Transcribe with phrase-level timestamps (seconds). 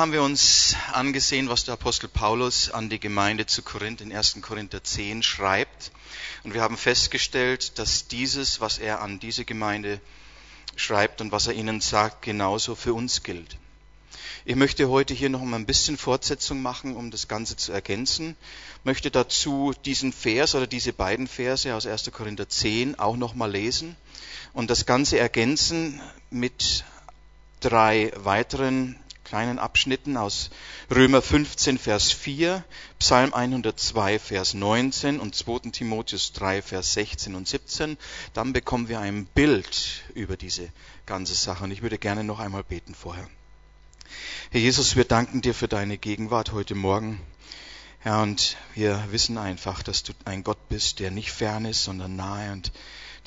[0.00, 4.38] Haben wir uns angesehen, was der Apostel Paulus an die Gemeinde zu Korinth in 1.
[4.40, 5.92] Korinther 10 schreibt.
[6.42, 10.00] Und wir haben festgestellt, dass dieses, was er an diese Gemeinde
[10.74, 13.58] schreibt und was er ihnen sagt, genauso für uns gilt.
[14.46, 18.36] Ich möchte heute hier noch mal ein bisschen Fortsetzung machen, um das Ganze zu ergänzen.
[18.78, 22.10] Ich möchte dazu diesen Vers oder diese beiden Verse aus 1.
[22.10, 23.96] Korinther 10 auch noch mal lesen
[24.54, 26.86] und das Ganze ergänzen mit
[27.60, 28.96] drei weiteren
[29.30, 30.50] kleinen Abschnitten aus
[30.90, 32.64] Römer 15, Vers 4,
[32.98, 35.70] Psalm 102, Vers 19 und 2.
[35.70, 37.96] Timotheus 3, Vers 16 und 17.
[38.34, 40.68] Dann bekommen wir ein Bild über diese
[41.06, 41.62] ganze Sache.
[41.62, 43.30] Und ich würde gerne noch einmal beten vorher.
[44.50, 47.20] Herr Jesus, wir danken dir für deine Gegenwart heute Morgen.
[48.00, 52.16] Herr, und wir wissen einfach, dass du ein Gott bist, der nicht fern ist, sondern
[52.16, 52.72] nahe und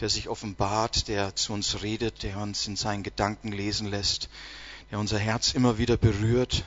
[0.01, 4.27] der sich offenbart, der zu uns redet, der uns in seinen Gedanken lesen lässt
[4.93, 6.65] der unser Herz immer wieder berührt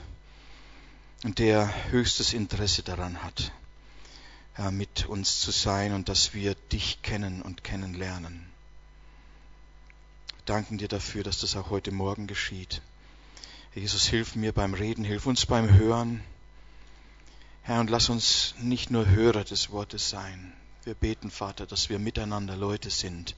[1.23, 3.53] und der höchstes Interesse daran hat,
[4.59, 8.45] ja, mit uns zu sein und dass wir dich kennen und kennenlernen.
[10.35, 12.83] Wir danken dir dafür, dass das auch heute Morgen geschieht.
[13.77, 16.21] Jesus, hilf mir beim Reden, hilf uns beim Hören.
[17.63, 20.53] Herr, und lass uns nicht nur Hörer des Wortes sein.
[20.83, 23.37] Wir beten, Vater, dass wir miteinander Leute sind,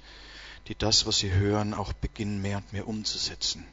[0.67, 3.67] die das, was sie hören, auch beginnen mehr und mehr umzusetzen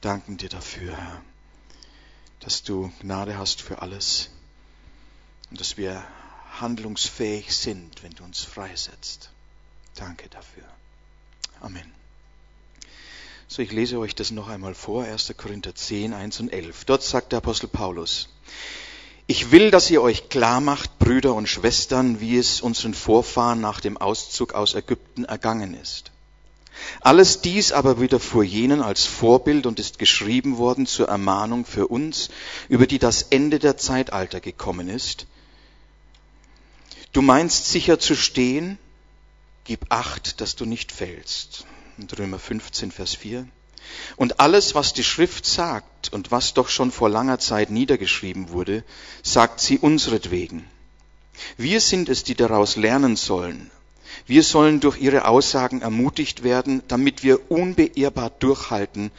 [0.00, 1.22] danken dir dafür, Herr,
[2.40, 4.30] dass du Gnade hast für alles
[5.50, 6.04] und dass wir
[6.60, 9.30] handlungsfähig sind, wenn du uns freisetzt.
[9.94, 10.64] Danke dafür.
[11.60, 11.92] Amen.
[13.48, 15.32] So, ich lese euch das noch einmal vor, 1.
[15.36, 16.84] Korinther 10, 1 und 11.
[16.84, 18.28] Dort sagt der Apostel Paulus,
[19.26, 23.80] ich will, dass ihr euch klar macht, Brüder und Schwestern, wie es unseren Vorfahren nach
[23.80, 26.12] dem Auszug aus Ägypten ergangen ist.
[27.00, 32.30] Alles dies aber widerfuhr jenen als Vorbild und ist geschrieben worden zur Ermahnung für uns,
[32.68, 35.26] über die das Ende der Zeitalter gekommen ist.
[37.12, 38.78] Du meinst sicher zu stehen,
[39.64, 41.64] gib acht, dass du nicht fällst.
[41.98, 43.48] Und Römer 15, Vers 4.
[44.16, 48.84] Und alles, was die Schrift sagt und was doch schon vor langer Zeit niedergeschrieben wurde,
[49.22, 50.64] sagt sie unsretwegen.
[51.56, 53.70] Wir sind es, die daraus lernen sollen,
[54.26, 59.10] wir sollen durch ihre Aussagen ermutigt werden, damit wir unbeirrbar durchhalten,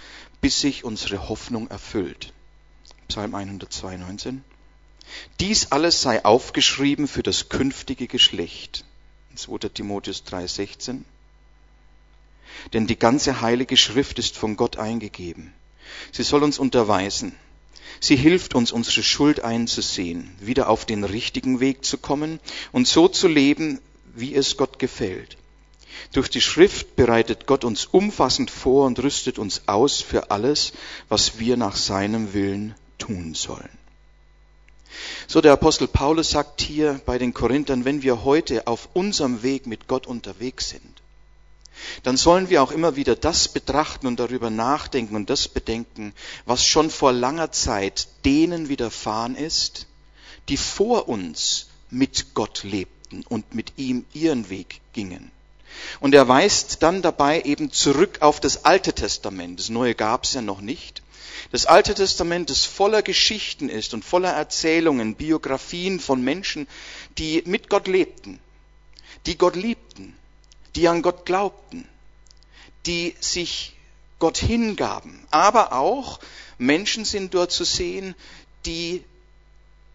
[0.41, 2.33] bis sich unsere Hoffnung erfüllt.
[3.07, 4.35] Psalm 192.
[5.39, 8.85] Dies alles sei aufgeschrieben für das künftige Geschlecht.
[9.35, 9.69] 2.
[9.69, 11.01] Timotheus 3,16.
[12.73, 15.53] Denn die ganze heilige Schrift ist von Gott eingegeben.
[16.11, 17.35] Sie soll uns unterweisen.
[17.99, 22.39] Sie hilft uns, unsere Schuld einzusehen, wieder auf den richtigen Weg zu kommen
[22.71, 23.81] und so zu leben,
[24.19, 25.37] wie es Gott gefällt.
[26.11, 30.73] Durch die Schrift bereitet Gott uns umfassend vor und rüstet uns aus für alles,
[31.07, 33.69] was wir nach seinem Willen tun sollen.
[35.27, 39.67] So der Apostel Paulus sagt hier bei den Korinthern, wenn wir heute auf unserem Weg
[39.67, 41.01] mit Gott unterwegs sind,
[42.03, 46.13] dann sollen wir auch immer wieder das betrachten und darüber nachdenken und das bedenken,
[46.45, 49.85] was schon vor langer Zeit denen widerfahren ist,
[50.49, 55.31] die vor uns mit Gott lebten lebten und mit ihm ihren Weg gingen.
[55.99, 59.59] Und er weist dann dabei eben zurück auf das Alte Testament.
[59.59, 61.01] Das Neue gab es ja noch nicht.
[61.51, 66.67] Das Alte Testament, das voller Geschichten ist und voller Erzählungen, Biografien von Menschen,
[67.17, 68.39] die mit Gott lebten,
[69.25, 70.15] die Gott liebten,
[70.75, 71.87] die an Gott glaubten,
[72.85, 73.73] die sich
[74.19, 75.25] Gott hingaben.
[75.31, 76.19] Aber auch
[76.57, 78.15] Menschen sind dort zu sehen,
[78.65, 79.03] die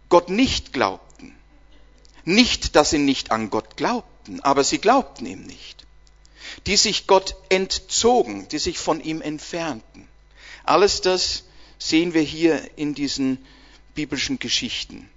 [0.09, 1.14] Gott nicht glaubten,
[2.25, 5.87] nicht, dass sie nicht an Gott glaubten, aber sie glaubten ihm nicht.
[6.67, 10.09] Die sich Gott entzogen, die sich von ihm entfernten.
[10.65, 11.45] Alles das
[11.79, 13.45] sehen wir hier in diesen
[13.95, 15.09] biblischen Geschichten.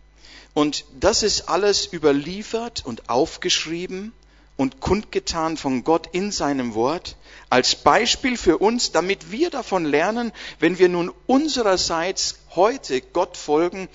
[0.54, 4.12] Und das ist alles überliefert und aufgeschrieben
[4.58, 7.16] und kundgetan von Gott in seinem Wort
[7.50, 13.88] als Beispiel für uns, damit wir davon lernen, wenn wir nun unsererseits heute Gott folgen,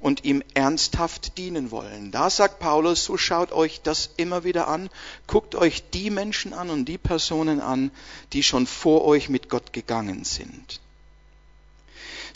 [0.00, 2.10] und ihm ernsthaft dienen wollen.
[2.10, 4.90] Da sagt Paulus, so schaut euch das immer wieder an,
[5.26, 7.90] guckt euch die Menschen an und die Personen an,
[8.32, 10.80] die schon vor euch mit Gott gegangen sind.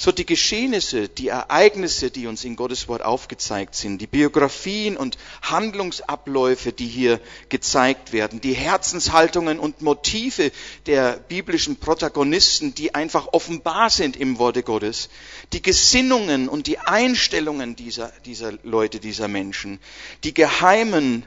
[0.04, 5.16] So die Geschehnisse, die Ereignisse, die uns in Gottes Wort aufgezeigt sind, die Biografien und
[5.42, 7.20] Handlungsabläufe, die hier
[7.50, 10.50] gezeigt werden, die Herzenshaltungen und Motive
[10.86, 15.08] der biblischen Protagonisten, die einfach offenbar sind im Worte Gottes,
[15.52, 19.78] die Gesinnungen und die Einstellungen dieser, dieser Leute, dieser Menschen,
[20.24, 21.24] die geheimen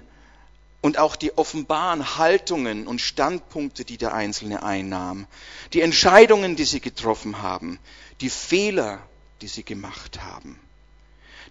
[0.82, 5.28] und auch die offenbaren Haltungen und Standpunkte, die der Einzelne einnahm,
[5.72, 7.80] die Entscheidungen, die sie getroffen haben,
[8.22, 9.02] die Fehler,
[9.42, 10.60] die sie gemacht haben.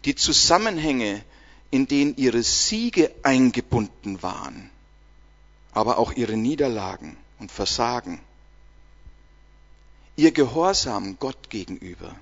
[0.05, 1.25] Die Zusammenhänge,
[1.71, 4.71] in denen ihre Siege eingebunden waren,
[5.73, 8.21] aber auch ihre Niederlagen und Versagen.
[10.17, 12.15] Ihr Gehorsam Gott gegenüber,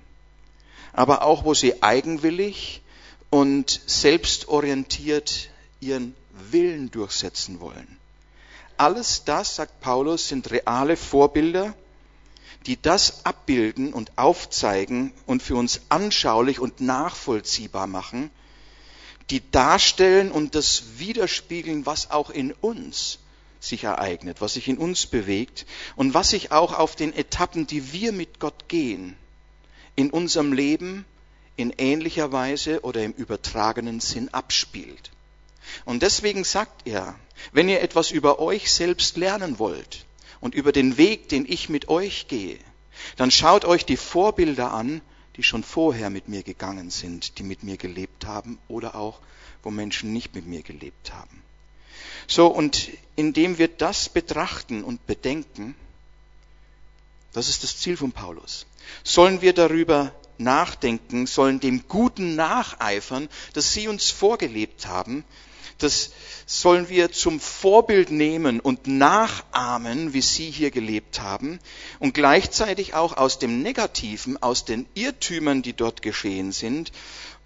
[0.92, 2.80] aber auch wo sie eigenwillig
[3.30, 5.50] und selbstorientiert
[5.80, 6.14] ihren
[6.50, 7.98] Willen durchsetzen wollen.
[8.78, 11.74] Alles das, sagt Paulus, sind reale Vorbilder,
[12.66, 18.30] die das abbilden und aufzeigen und für uns anschaulich und nachvollziehbar machen,
[19.30, 23.18] die darstellen und das widerspiegeln, was auch in uns
[23.60, 25.66] sich ereignet, was sich in uns bewegt
[25.96, 29.16] und was sich auch auf den Etappen, die wir mit Gott gehen,
[29.94, 31.04] in unserem Leben
[31.56, 35.10] in ähnlicher Weise oder im übertragenen Sinn abspielt.
[35.84, 37.14] Und deswegen sagt er,
[37.52, 40.04] wenn ihr etwas über euch selbst lernen wollt
[40.42, 42.58] und über den Weg, den ich mit euch gehe,
[43.16, 45.00] dann schaut euch die Vorbilder an,
[45.36, 49.20] die schon vorher mit mir gegangen sind, die mit mir gelebt haben oder auch,
[49.62, 51.42] wo Menschen nicht mit mir gelebt haben.
[52.26, 55.74] So, und indem wir das betrachten und bedenken,
[57.32, 58.66] das ist das Ziel von Paulus,
[59.04, 65.24] sollen wir darüber nachdenken, sollen dem Guten nacheifern, das sie uns vorgelebt haben,
[65.78, 66.12] das
[66.46, 71.58] sollen wir zum Vorbild nehmen und nachahmen, wie Sie hier gelebt haben
[71.98, 76.92] und gleichzeitig auch aus dem Negativen, aus den Irrtümern, die dort geschehen sind,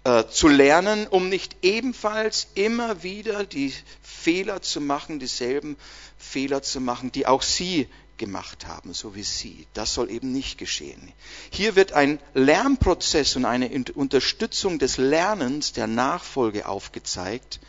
[0.03, 5.77] äh, zu lernen, um nicht ebenfalls immer wieder die Fehler zu machen, dieselben
[6.17, 7.87] Fehler zu machen, die auch Sie
[8.17, 9.67] gemacht haben, so wie Sie.
[9.73, 11.13] Das soll eben nicht geschehen.
[11.51, 17.59] Hier wird ein Lernprozess und eine Unterstützung des Lernens der Nachfolge aufgezeigt,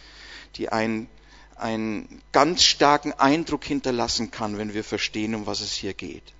[0.57, 1.09] die einen,
[1.57, 6.33] einen ganz starken Eindruck hinterlassen kann, wenn wir verstehen, um was es hier geht.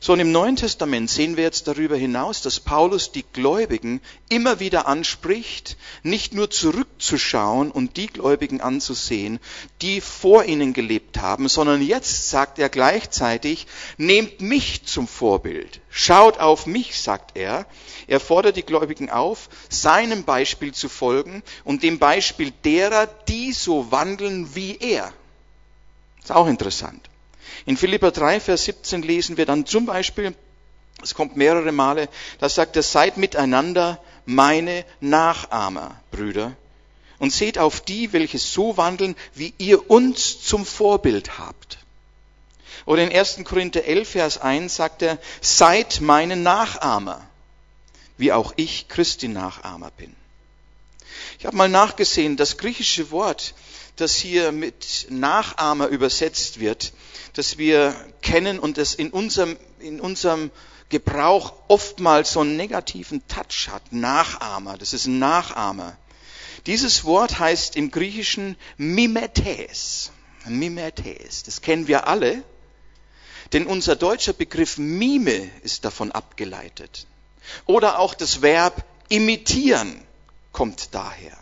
[0.00, 4.58] So, und im Neuen Testament sehen wir jetzt darüber hinaus, dass Paulus die Gläubigen immer
[4.58, 9.38] wieder anspricht, nicht nur zurückzuschauen und die Gläubigen anzusehen,
[9.80, 16.38] die vor ihnen gelebt haben, sondern jetzt sagt er gleichzeitig, nehmt mich zum Vorbild, schaut
[16.38, 17.66] auf mich, sagt er.
[18.08, 23.92] Er fordert die Gläubigen auf, seinem Beispiel zu folgen und dem Beispiel derer, die so
[23.92, 25.12] wandeln wie er.
[26.20, 27.08] ist auch interessant.
[27.66, 30.34] In Philippa 3, Vers 17 lesen wir dann zum Beispiel,
[31.02, 32.08] es kommt mehrere Male,
[32.38, 36.56] da sagt er, seid miteinander meine Nachahmer, Brüder,
[37.18, 41.78] und seht auf die, welche so wandeln, wie ihr uns zum Vorbild habt.
[42.84, 43.40] Oder in 1.
[43.44, 47.24] Korinther 11, Vers 1 sagt er, seid meine Nachahmer,
[48.16, 50.14] wie auch ich Christi Nachahmer bin.
[51.38, 53.54] Ich habe mal nachgesehen, das griechische Wort,
[53.96, 56.92] das hier mit Nachahmer übersetzt wird,
[57.34, 60.50] das wir kennen und das in unserem, in unserem
[60.88, 63.92] Gebrauch oftmals so einen negativen Touch hat.
[63.92, 65.96] Nachahmer, das ist ein Nachahmer.
[66.66, 70.10] Dieses Wort heißt im Griechischen Mimetes.
[70.46, 72.42] Mimetes, das kennen wir alle,
[73.52, 77.06] denn unser deutscher Begriff Mime ist davon abgeleitet.
[77.66, 80.02] Oder auch das Verb imitieren
[80.52, 81.41] kommt daher.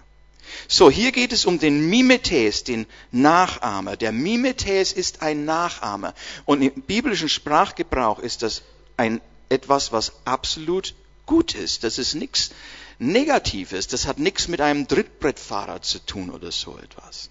[0.69, 3.97] So, hier geht es um den Mimetes, den Nachahmer.
[3.97, 6.15] Der Mimetes ist ein Nachahmer.
[6.45, 8.63] Und im biblischen Sprachgebrauch ist das
[8.97, 10.95] ein, etwas, was absolut
[11.27, 11.85] gut ist.
[11.85, 12.51] Das ist nichts
[12.99, 13.87] Negatives.
[13.89, 17.31] Das hat nichts mit einem Trittbrettfahrer zu tun oder so etwas.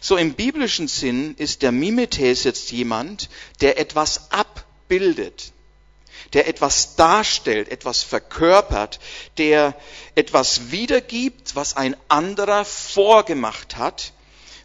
[0.00, 3.28] So im biblischen Sinn ist der Mimetes jetzt jemand,
[3.60, 5.52] der etwas abbildet
[6.32, 9.00] der etwas darstellt, etwas verkörpert,
[9.38, 9.74] der
[10.14, 14.12] etwas wiedergibt, was ein anderer vorgemacht hat.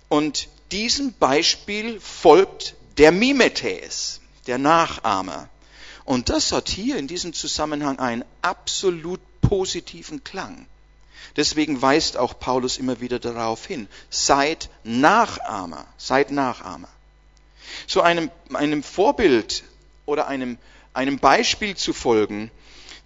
[0.10, 5.50] Und diesem Beispiel folgt der Mimetes, der Nachahmer.
[6.06, 10.68] Und das hat hier in diesem Zusammenhang einen absolut positiven Klang.
[11.36, 13.88] Deswegen weist auch Paulus immer wieder darauf hin.
[14.10, 16.90] Seid Nachahmer, seid Nachahmer.
[17.88, 19.64] So einem, einem Vorbild
[20.06, 20.58] oder einem
[20.94, 22.52] einem Beispiel zu folgen,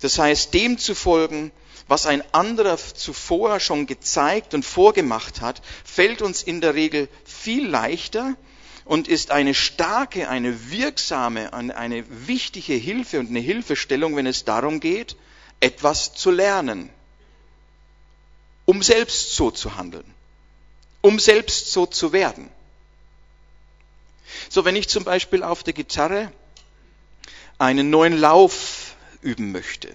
[0.01, 1.51] das heißt dem zu folgen,
[1.87, 7.67] was ein anderer zuvor schon gezeigt und vorgemacht hat, fällt uns in der Regel viel
[7.67, 8.35] leichter
[8.85, 14.79] und ist eine starke, eine wirksame, eine wichtige Hilfe und eine Hilfestellung, wenn es darum
[14.79, 15.15] geht,
[15.59, 16.89] etwas zu lernen,
[18.65, 20.11] um selbst so zu handeln,
[21.01, 22.49] um selbst so zu werden.
[24.49, 26.31] So, wenn ich zum Beispiel auf der Gitarre
[27.57, 29.89] einen neuen Lauf üben möchte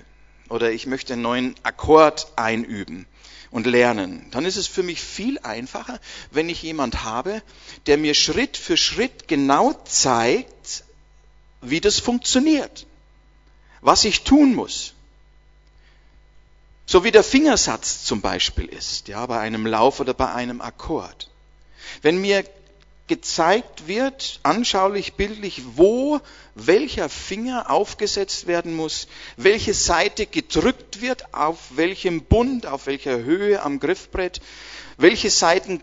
[0.48, 3.06] oder ich möchte einen neuen Akkord einüben
[3.50, 6.00] und lernen, dann ist es für mich viel einfacher,
[6.30, 7.42] wenn ich jemand habe,
[7.86, 10.84] der mir Schritt für Schritt genau zeigt,
[11.60, 12.86] wie das funktioniert,
[13.80, 14.94] was ich tun muss.
[16.86, 21.30] So wie der Fingersatz zum Beispiel ist, ja, bei einem Lauf oder bei einem Akkord.
[22.02, 22.44] Wenn mir
[23.10, 26.20] gezeigt wird, anschaulich, bildlich, wo
[26.54, 33.62] welcher Finger aufgesetzt werden muss, welche Seite gedrückt wird, auf welchem Bund, auf welcher Höhe
[33.62, 34.40] am Griffbrett,
[34.96, 35.82] welche Seiten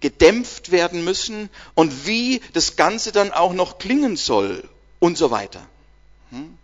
[0.00, 4.66] gedämpft werden müssen und wie das Ganze dann auch noch klingen soll
[4.98, 5.60] und so weiter.
[6.30, 6.56] Hm?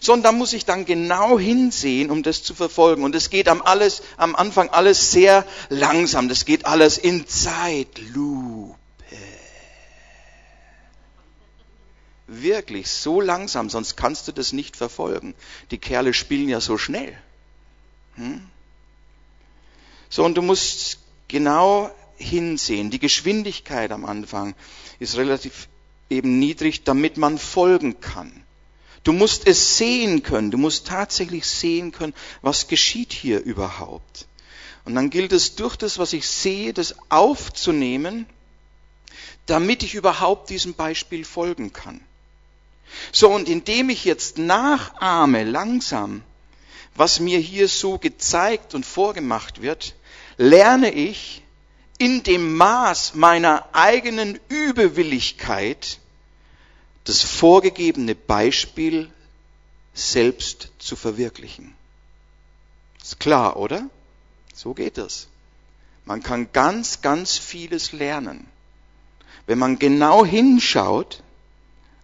[0.00, 3.02] So, und da muss ich dann genau hinsehen, um das zu verfolgen.
[3.02, 6.28] Und es geht am, alles, am Anfang alles sehr langsam.
[6.28, 8.75] Das geht alles in Zeitlupe.
[12.26, 15.34] Wirklich so langsam, sonst kannst du das nicht verfolgen.
[15.70, 17.16] Die Kerle spielen ja so schnell.
[18.16, 18.42] Hm?
[20.08, 22.90] So, und du musst genau hinsehen.
[22.90, 24.54] Die Geschwindigkeit am Anfang
[24.98, 25.68] ist relativ
[26.08, 28.44] eben niedrig, damit man folgen kann.
[29.04, 34.26] Du musst es sehen können, du musst tatsächlich sehen können, was geschieht hier überhaupt.
[34.84, 38.26] Und dann gilt es durch das, was ich sehe, das aufzunehmen,
[39.46, 42.00] damit ich überhaupt diesem Beispiel folgen kann.
[43.12, 46.22] So, und indem ich jetzt nachahme langsam,
[46.94, 49.94] was mir hier so gezeigt und vorgemacht wird,
[50.38, 51.42] lerne ich
[51.98, 55.98] in dem Maß meiner eigenen Übewilligkeit
[57.04, 59.10] das vorgegebene Beispiel
[59.94, 61.74] selbst zu verwirklichen.
[63.02, 63.88] Ist klar, oder?
[64.52, 65.28] So geht es.
[66.04, 68.48] Man kann ganz, ganz vieles lernen.
[69.46, 71.22] Wenn man genau hinschaut,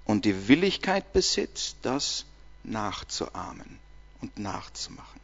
[0.04, 2.24] und die Willigkeit besitzt, das
[2.64, 3.78] nachzuahmen
[4.20, 5.20] und nachzumachen.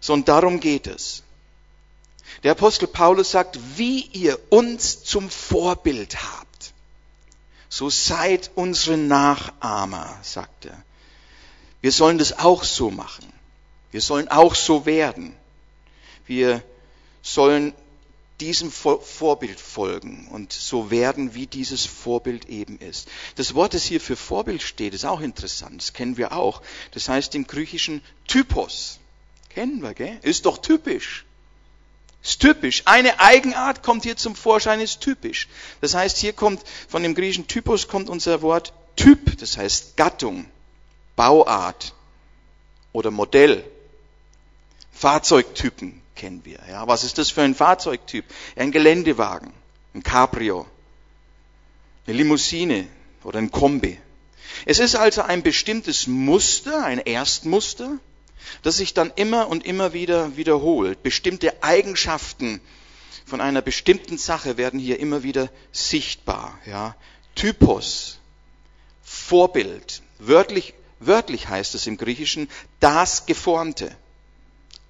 [0.00, 1.22] So, und darum geht es.
[2.42, 6.72] Der Apostel Paulus sagt, wie ihr uns zum Vorbild habt,
[7.68, 10.82] so seid unsere Nachahmer, sagt er.
[11.80, 13.32] Wir sollen das auch so machen.
[13.90, 15.34] Wir sollen auch so werden.
[16.26, 16.62] Wir
[17.22, 17.74] sollen
[18.40, 23.08] diesem Vorbild folgen und so werden, wie dieses Vorbild eben ist.
[23.36, 25.80] Das Wort, das hier für Vorbild steht, ist auch interessant.
[25.80, 26.60] Das kennen wir auch.
[26.92, 28.98] Das heißt im Griechischen Typos.
[29.50, 30.18] Kennen wir, gell?
[30.22, 31.24] Ist doch typisch.
[32.22, 32.82] Ist typisch.
[32.84, 35.48] Eine Eigenart kommt hier zum Vorschein, ist typisch.
[35.80, 39.38] Das heißt, hier kommt von dem griechischen Typos kommt unser Wort Typ.
[39.38, 40.44] Das heißt Gattung,
[41.14, 41.94] Bauart
[42.92, 43.64] oder Modell.
[44.92, 46.58] Fahrzeugtypen kennen wir.
[46.68, 48.24] Ja, was ist das für ein Fahrzeugtyp?
[48.56, 49.52] Ein Geländewagen,
[49.94, 50.66] ein Cabrio,
[52.06, 52.88] eine Limousine
[53.22, 53.98] oder ein Kombi.
[54.64, 57.98] Es ist also ein bestimmtes Muster, ein Erstmuster,
[58.62, 61.02] das sich dann immer und immer wieder wiederholt.
[61.02, 62.60] Bestimmte Eigenschaften
[63.24, 66.58] von einer bestimmten Sache werden hier immer wieder sichtbar.
[66.64, 66.96] Ja.
[67.34, 68.18] Typos,
[69.02, 72.48] Vorbild, wörtlich, wörtlich heißt es im Griechischen
[72.80, 73.94] das Geformte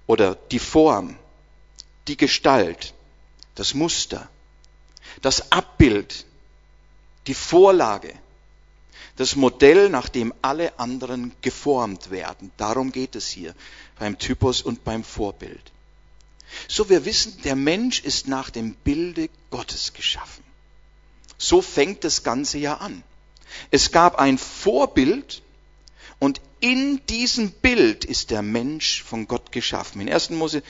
[0.07, 1.17] oder die Form,
[2.07, 2.93] die Gestalt,
[3.55, 4.29] das Muster,
[5.21, 6.25] das Abbild,
[7.27, 8.13] die Vorlage,
[9.17, 12.51] das Modell, nach dem alle anderen geformt werden.
[12.57, 13.53] Darum geht es hier
[13.99, 15.71] beim Typus und beim Vorbild.
[16.67, 20.43] So wir wissen, der Mensch ist nach dem Bilde Gottes geschaffen.
[21.37, 23.03] So fängt das Ganze ja an.
[23.71, 25.41] Es gab ein Vorbild
[26.19, 30.01] und in diesem Bild ist der Mensch von Gott geschaffen.
[30.01, 30.31] In 1.
[30.31, 30.63] Mose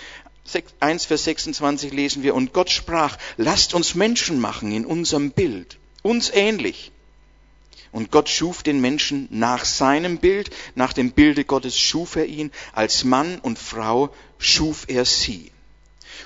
[0.79, 5.77] 1, Vers 26 lesen wir, und Gott sprach, lasst uns Menschen machen in unserem Bild,
[6.03, 6.91] uns ähnlich.
[7.91, 12.51] Und Gott schuf den Menschen nach seinem Bild, nach dem Bilde Gottes schuf er ihn,
[12.73, 15.51] als Mann und Frau schuf er sie.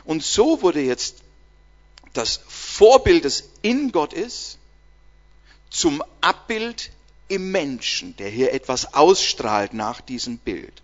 [0.03, 1.17] Und so wurde jetzt
[2.13, 4.57] das Vorbild, das in Gott ist,
[5.69, 6.91] zum Abbild
[7.31, 10.81] im Menschen, der hier etwas ausstrahlt nach diesem Bild.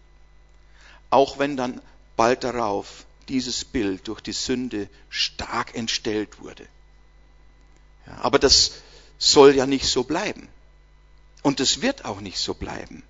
[1.10, 1.82] Auch wenn dann
[2.16, 6.66] bald darauf dieses Bild durch die Sünde stark entstellt wurde.
[8.06, 8.82] Ja, aber das
[9.18, 10.48] soll ja nicht so bleiben.
[11.44, 13.04] Und es wird auch nicht so bleiben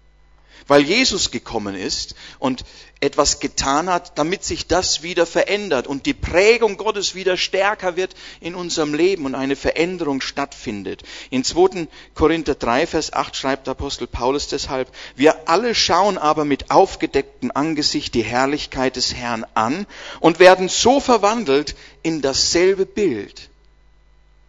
[0.68, 2.66] weil Jesus gekommen ist und
[3.00, 8.16] etwas getan hat, damit sich das wieder verändert und die Prägung Gottes wieder stärker wird
[8.40, 11.04] in unserem Leben und eine Veränderung stattfindet.
[11.30, 11.88] In 2.
[12.16, 18.16] Korinther 3, Vers 8 schreibt Apostel Paulus deshalb, wir alle schauen aber mit aufgedecktem Angesicht
[18.16, 19.86] die Herrlichkeit des Herrn an
[20.20, 23.50] und werden so verwandelt in dasselbe Bild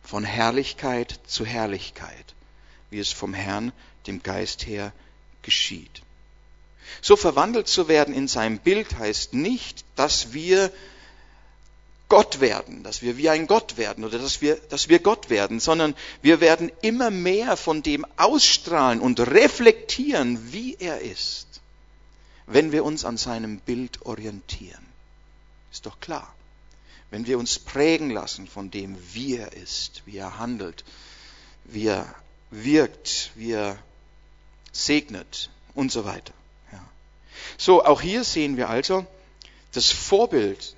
[0.02, 2.34] von Herrlichkeit zu Herrlichkeit,
[2.88, 3.72] wie es vom Herrn,
[4.06, 4.92] dem Geist her,
[5.42, 6.02] geschieht.
[7.00, 10.72] So verwandelt zu werden in sein Bild heißt nicht, dass wir
[12.08, 15.60] Gott werden, dass wir wie ein Gott werden oder dass wir, dass wir Gott werden,
[15.60, 21.48] sondern wir werden immer mehr von dem ausstrahlen und reflektieren, wie er ist.
[22.48, 24.84] wenn wir uns an seinem Bild orientieren.
[25.70, 26.34] Ist doch klar.
[27.10, 30.84] Wenn wir uns prägen lassen von dem, wie er ist, wie er handelt,
[31.64, 32.14] wie er
[32.50, 33.78] wirkt, wie er
[34.72, 36.32] segnet und so weiter.
[37.56, 39.06] So, auch hier sehen wir also,
[39.72, 40.74] das Vorbild,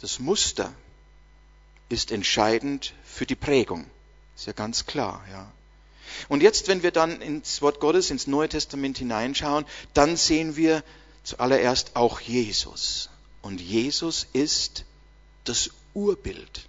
[0.00, 0.72] das Muster
[1.88, 3.86] ist entscheidend für die Prägung.
[4.36, 5.50] Ist ja ganz klar, ja.
[6.28, 10.82] Und jetzt, wenn wir dann ins Wort Gottes, ins Neue Testament hineinschauen, dann sehen wir
[11.22, 13.10] zuallererst auch Jesus.
[13.42, 14.84] Und Jesus ist
[15.44, 16.68] das Urbild.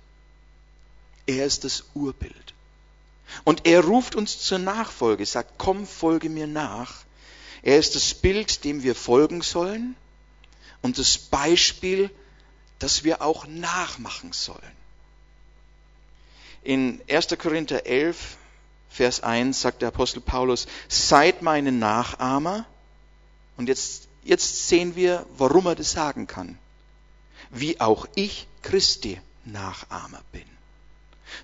[1.25, 2.53] Er ist das Urbild.
[3.43, 7.03] Und er ruft uns zur Nachfolge, sagt, komm, folge mir nach.
[7.63, 9.95] Er ist das Bild, dem wir folgen sollen
[10.81, 12.09] und das Beispiel,
[12.79, 14.81] das wir auch nachmachen sollen.
[16.63, 17.27] In 1.
[17.37, 18.37] Korinther 11,
[18.89, 22.65] Vers 1 sagt der Apostel Paulus, seid meine Nachahmer.
[23.57, 26.57] Und jetzt, jetzt sehen wir, warum er das sagen kann.
[27.49, 30.45] Wie auch ich Christi Nachahmer bin.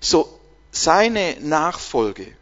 [0.00, 0.38] So,
[0.70, 2.36] seine Nachfolge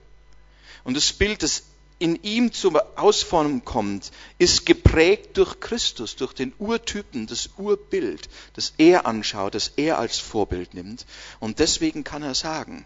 [0.85, 1.63] und das Bild, das
[1.99, 8.75] in ihm zur Ausformung kommt, ist geprägt durch Christus, durch den Urtypen, das Urbild, das
[8.77, 11.07] er anschaut, das er als Vorbild nimmt.
[11.41, 12.85] Und deswegen kann er sagen,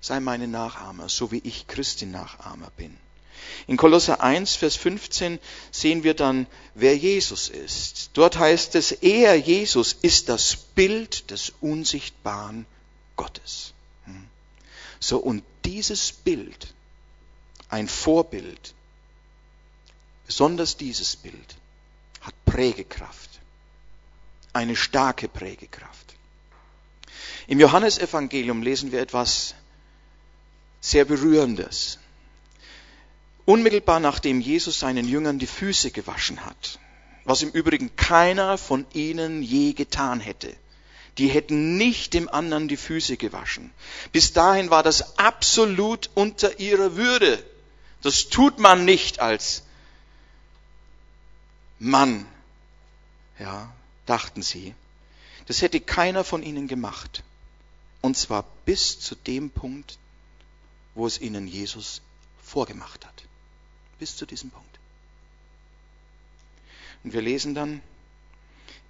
[0.00, 2.96] sei meine Nachahmer, so wie ich Christi Nachahmer bin.
[3.66, 5.38] In Kolosser 1, Vers 15
[5.70, 8.10] sehen wir dann, wer Jesus ist.
[8.14, 12.66] Dort heißt es, er, Jesus, ist das Bild des unsichtbaren
[13.16, 13.72] Gottes.
[14.06, 14.26] Hm.
[15.00, 16.74] So, und dieses Bild,
[17.72, 18.74] ein Vorbild,
[20.26, 21.56] besonders dieses Bild,
[22.20, 23.30] hat Prägekraft.
[24.52, 26.14] Eine starke Prägekraft.
[27.46, 29.54] Im Johannesevangelium lesen wir etwas
[30.82, 31.98] sehr Berührendes.
[33.46, 36.78] Unmittelbar nachdem Jesus seinen Jüngern die Füße gewaschen hat,
[37.24, 40.54] was im Übrigen keiner von ihnen je getan hätte.
[41.16, 43.72] Die hätten nicht dem anderen die Füße gewaschen.
[44.12, 47.42] Bis dahin war das absolut unter ihrer Würde.
[48.02, 49.62] Das tut man nicht als
[51.78, 52.26] Mann.
[53.38, 53.72] Ja,
[54.06, 54.74] dachten sie.
[55.46, 57.22] Das hätte keiner von ihnen gemacht.
[58.00, 59.98] Und zwar bis zu dem Punkt,
[60.94, 62.02] wo es ihnen Jesus
[62.42, 63.24] vorgemacht hat.
[63.98, 64.78] Bis zu diesem Punkt.
[67.04, 67.82] Und wir lesen dann,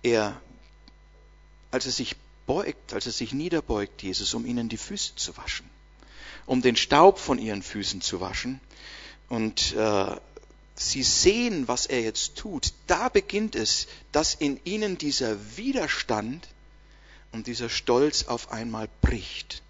[0.02, 0.40] er,
[1.70, 5.68] als er sich beugt, als er sich niederbeugt, Jesus, um ihnen die Füße zu waschen,
[6.46, 8.60] um den Staub von ihren Füßen zu waschen,
[9.32, 10.16] und äh,
[10.74, 16.46] sie sehen, was er jetzt tut, da beginnt es, dass in ihnen dieser Widerstand
[17.32, 19.62] und dieser Stolz auf einmal bricht.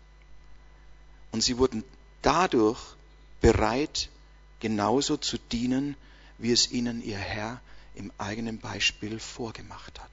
[1.30, 1.84] Und sie wurden
[2.22, 2.80] dadurch
[3.40, 4.08] bereit,
[4.58, 5.94] genauso zu dienen,
[6.38, 7.60] wie es ihnen ihr Herr
[7.94, 10.10] im eigenen Beispiel vorgemacht hat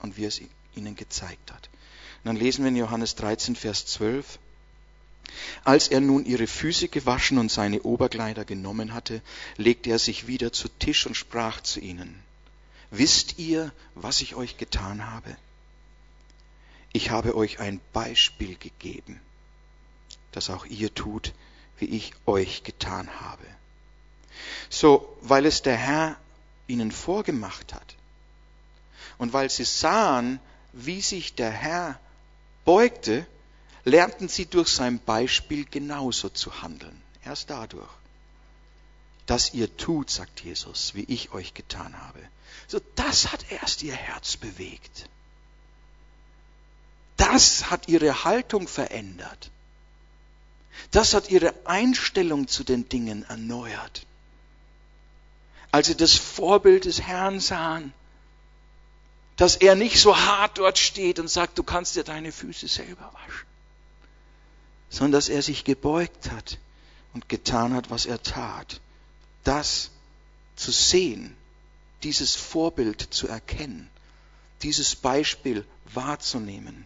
[0.00, 0.40] und wie es
[0.74, 1.70] ihnen gezeigt hat.
[2.24, 4.40] Und dann lesen wir in Johannes 13, Vers 12,
[5.64, 9.22] als er nun ihre Füße gewaschen und seine Oberkleider genommen hatte,
[9.56, 12.22] legte er sich wieder zu Tisch und sprach zu ihnen,
[12.90, 15.36] Wisst ihr, was ich euch getan habe?
[16.92, 19.20] Ich habe euch ein Beispiel gegeben,
[20.32, 21.32] dass auch ihr tut,
[21.78, 23.44] wie ich euch getan habe.
[24.68, 26.16] So, weil es der Herr
[26.66, 27.94] ihnen vorgemacht hat
[29.18, 30.40] und weil sie sahen,
[30.72, 32.00] wie sich der Herr
[32.64, 33.26] beugte,
[33.84, 37.00] lernten sie durch sein Beispiel genauso zu handeln.
[37.24, 37.88] Erst dadurch.
[39.26, 42.20] Dass ihr tut, sagt Jesus, wie ich euch getan habe.
[42.66, 45.08] So, das hat erst ihr Herz bewegt.
[47.16, 49.50] Das hat ihre Haltung verändert.
[50.90, 54.06] Das hat ihre Einstellung zu den Dingen erneuert.
[55.70, 57.92] Als sie das Vorbild des Herrn sahen,
[59.36, 63.12] dass er nicht so hart dort steht und sagt, du kannst dir deine Füße selber
[63.14, 63.49] waschen
[64.90, 66.58] sondern dass er sich gebeugt hat
[67.14, 68.80] und getan hat, was er tat.
[69.44, 69.90] Das
[70.56, 71.34] zu sehen,
[72.02, 73.88] dieses Vorbild zu erkennen,
[74.62, 76.84] dieses Beispiel wahrzunehmen,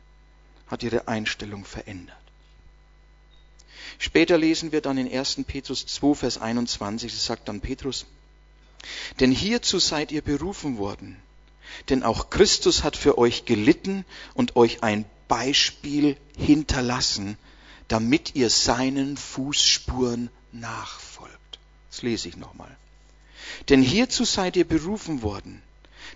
[0.69, 2.17] hat ihre Einstellung verändert.
[3.99, 5.45] Später lesen wir dann in 1.
[5.47, 8.07] Petrus 2, Vers 21, es sagt dann Petrus,
[9.21, 11.17] denn hierzu seid ihr berufen worden,
[11.89, 17.39] denn auch Christus hat für euch gelitten und euch ein Beispiel hinterlassen,
[17.89, 21.59] damit ihr seinen Fußspuren nachfolgt.
[21.91, 22.75] Das lese ich nochmal.
[23.69, 25.63] Denn hierzu seid ihr berufen worden,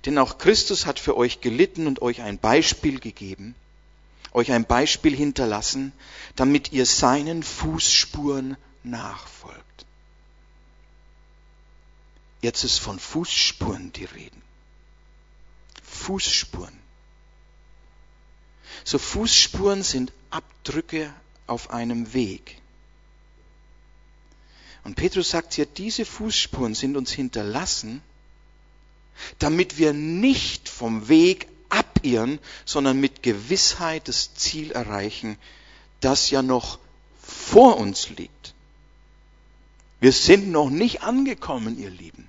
[0.05, 3.55] denn auch Christus hat für euch gelitten und euch ein Beispiel gegeben,
[4.33, 5.93] euch ein Beispiel hinterlassen,
[6.37, 9.87] damit ihr seinen Fußspuren nachfolgt.
[12.41, 14.43] Jetzt ist von Fußspuren die Reden.
[15.83, 16.79] Fußspuren.
[18.85, 21.13] So Fußspuren sind Abdrücke
[21.49, 22.61] auf einem Weg.
[24.85, 28.03] Und Petrus sagt hier, diese Fußspuren sind uns hinterlassen,
[29.39, 35.37] damit wir nicht vom Weg abirren, sondern mit Gewissheit das Ziel erreichen,
[36.01, 36.79] das ja noch
[37.23, 38.55] vor uns liegt.
[40.01, 42.29] Wir sind noch nicht angekommen, ihr Lieben.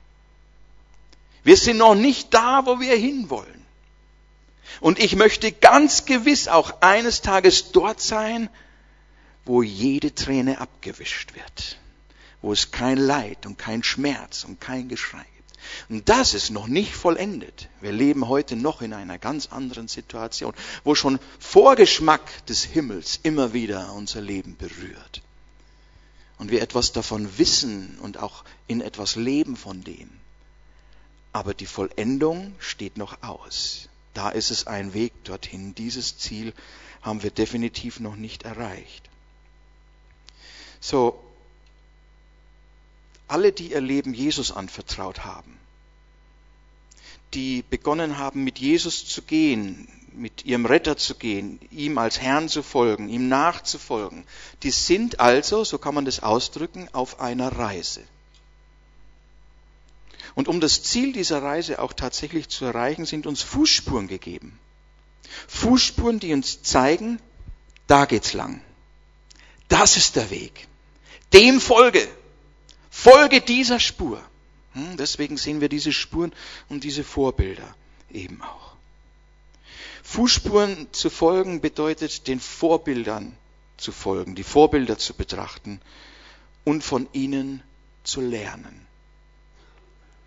[1.43, 3.65] Wir sind noch nicht da, wo wir hinwollen.
[4.82, 8.49] Und ich möchte ganz gewiss auch eines Tages dort sein,
[9.45, 11.80] wo jede Träne abgewischt wird,
[12.41, 15.39] wo es kein Leid und kein Schmerz und kein Geschrei gibt.
[15.89, 17.69] Und das ist noch nicht vollendet.
[17.82, 23.54] Wir leben heute noch in einer ganz anderen Situation, wo schon Vorgeschmack des Himmels immer
[23.54, 25.21] wieder unser Leben berührt.
[26.38, 30.10] Und wir etwas davon wissen und auch in etwas leben von dem.
[31.34, 33.89] Aber die Vollendung steht noch aus.
[34.13, 35.75] Da ist es ein Weg dorthin.
[35.75, 36.54] Dieses Ziel
[37.02, 39.09] haben wir definitiv noch nicht erreicht.
[40.79, 41.19] So,
[43.27, 45.57] alle, die ihr Leben Jesus anvertraut haben,
[47.33, 52.49] die begonnen haben, mit Jesus zu gehen, mit ihrem Retter zu gehen, ihm als Herrn
[52.49, 54.25] zu folgen, ihm nachzufolgen,
[54.63, 58.01] die sind also, so kann man das ausdrücken, auf einer Reise.
[60.35, 64.57] Und um das Ziel dieser Reise auch tatsächlich zu erreichen, sind uns Fußspuren gegeben.
[65.47, 67.19] Fußspuren, die uns zeigen,
[67.87, 68.61] da geht's lang.
[69.69, 70.67] Das ist der Weg.
[71.32, 72.05] Dem folge.
[72.89, 74.21] Folge dieser Spur.
[74.73, 76.34] Hm, deswegen sehen wir diese Spuren
[76.67, 77.75] und diese Vorbilder
[78.12, 78.73] eben auch.
[80.03, 83.38] Fußspuren zu folgen bedeutet, den Vorbildern
[83.77, 85.79] zu folgen, die Vorbilder zu betrachten
[86.65, 87.63] und von ihnen
[88.03, 88.89] zu lernen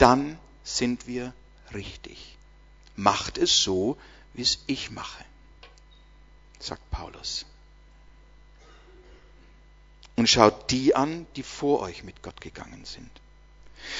[0.02, 1.33] dann sind wir
[1.72, 2.37] richtig.
[2.96, 3.96] Macht es so,
[4.35, 5.24] wie es ich mache,
[6.59, 7.46] sagt Paulus.
[10.22, 13.11] Und schaut die an, die vor euch mit Gott gegangen sind.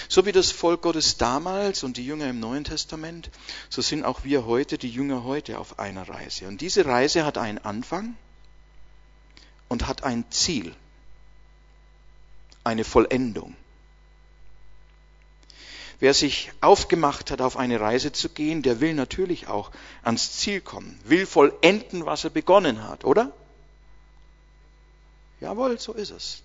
[0.09, 3.29] So wie das Volk Gottes damals und die Jünger im Neuen Testament,
[3.69, 6.47] so sind auch wir heute, die Jünger heute, auf einer Reise.
[6.47, 8.15] Und diese Reise hat einen Anfang
[9.67, 10.73] und hat ein Ziel,
[12.63, 13.57] eine Vollendung.
[15.99, 19.73] Wer sich aufgemacht hat, auf eine Reise zu gehen, der will natürlich auch
[20.05, 23.33] ans Ziel kommen, will vollenden, was er begonnen hat, oder?
[25.43, 26.43] Jawohl, so ist es.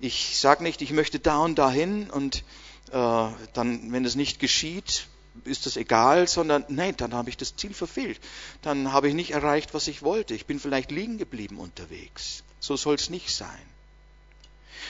[0.00, 2.42] Ich sage nicht, ich möchte da und dahin und
[2.90, 5.06] äh, dann, wenn es nicht geschieht,
[5.44, 8.18] ist das egal, sondern nein, dann habe ich das Ziel verfehlt.
[8.62, 10.34] Dann habe ich nicht erreicht, was ich wollte.
[10.34, 12.42] Ich bin vielleicht liegen geblieben unterwegs.
[12.58, 13.66] So soll es nicht sein.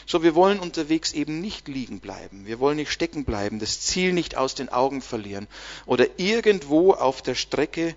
[0.07, 2.47] So, wir wollen unterwegs eben nicht liegen bleiben.
[2.47, 5.49] Wir wollen nicht stecken bleiben, das Ziel nicht aus den Augen verlieren
[5.85, 7.97] oder irgendwo auf der Strecke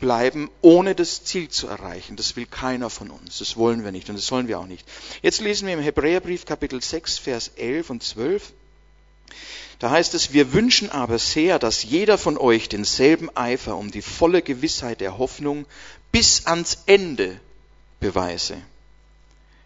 [0.00, 2.16] bleiben, ohne das Ziel zu erreichen.
[2.16, 3.38] Das will keiner von uns.
[3.38, 4.86] Das wollen wir nicht und das sollen wir auch nicht.
[5.22, 8.52] Jetzt lesen wir im Hebräerbrief Kapitel 6, Vers 11 und 12.
[9.78, 14.02] Da heißt es, wir wünschen aber sehr, dass jeder von euch denselben Eifer um die
[14.02, 15.66] volle Gewissheit der Hoffnung
[16.12, 17.40] bis ans Ende
[17.98, 18.56] beweise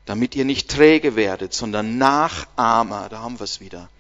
[0.07, 3.91] damit ihr nicht träge werdet, sondern Nachahmer, da haben wir es wieder,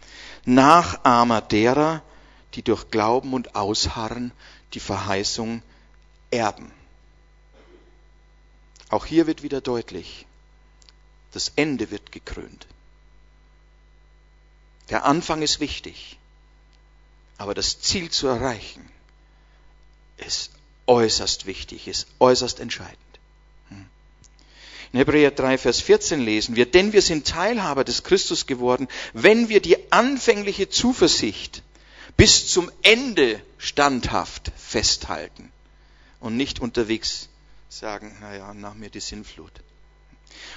[0.44, 2.02] Nachahmer derer,
[2.54, 4.32] die durch Glauben und Ausharren
[4.72, 5.62] die Verheißung
[6.36, 6.70] erben.
[8.88, 10.26] Auch hier wird wieder deutlich,
[11.32, 12.66] das Ende wird gekrönt.
[14.90, 16.18] Der Anfang ist wichtig,
[17.38, 18.88] aber das Ziel zu erreichen
[20.18, 20.52] ist
[20.86, 22.96] äußerst wichtig, ist äußerst entscheidend.
[24.92, 29.48] In Hebräer 3, Vers 14 lesen wir, denn wir sind Teilhaber des Christus geworden, wenn
[29.48, 31.62] wir die anfängliche Zuversicht
[32.16, 35.52] bis zum Ende standhaft festhalten
[36.20, 37.28] und nicht unterwegs
[37.68, 39.52] sagen, naja, nach mir die Sinnflut.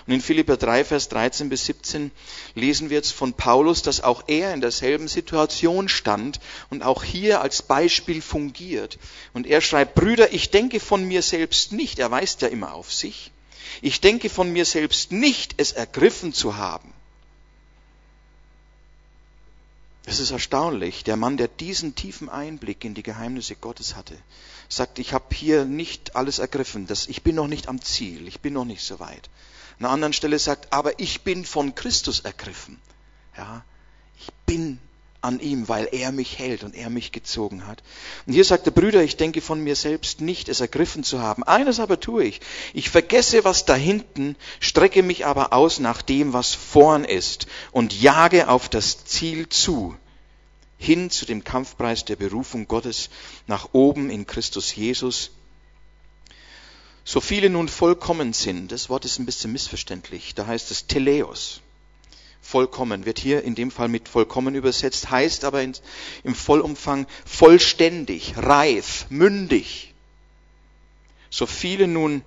[0.08, 2.12] Und in Philipper 3, Vers 13 bis 17
[2.56, 7.42] lesen wir jetzt von Paulus, dass auch er in derselben Situation stand und auch hier
[7.42, 8.98] als Beispiel fungiert.
[9.34, 12.92] Und er schreibt, Brüder, ich denke von mir selbst nicht, er weist ja immer auf
[12.92, 13.32] sich,
[13.82, 16.94] ich denke von mir selbst nicht, es ergriffen zu haben.
[20.10, 24.18] Es ist erstaunlich, der Mann, der diesen tiefen Einblick in die Geheimnisse Gottes hatte,
[24.68, 28.40] sagt, ich habe hier nicht alles ergriffen, das, ich bin noch nicht am Ziel, ich
[28.40, 29.30] bin noch nicht so weit.
[29.78, 32.82] An einer anderen Stelle sagt, aber ich bin von Christus ergriffen.
[33.38, 33.64] Ja,
[34.20, 34.80] ich bin
[35.22, 37.84] an ihm, weil er mich hält und er mich gezogen hat.
[38.26, 41.44] Und hier sagt der Brüder, ich denke von mir selbst nicht, es ergriffen zu haben.
[41.44, 42.42] Eines aber tue ich.
[42.74, 48.00] Ich vergesse, was da hinten, strecke mich aber aus nach dem, was vorn ist und
[48.00, 49.96] jage auf das Ziel zu,
[50.78, 53.10] hin zu dem Kampfpreis der Berufung Gottes
[53.48, 55.32] nach oben in Christus Jesus.
[57.04, 61.62] So viele nun vollkommen sind, das Wort ist ein bisschen missverständlich, da heißt es Teleos.
[62.50, 65.74] Vollkommen wird hier in dem Fall mit vollkommen übersetzt, heißt aber in,
[66.24, 69.94] im Vollumfang vollständig, reif, mündig.
[71.30, 72.24] So viele nun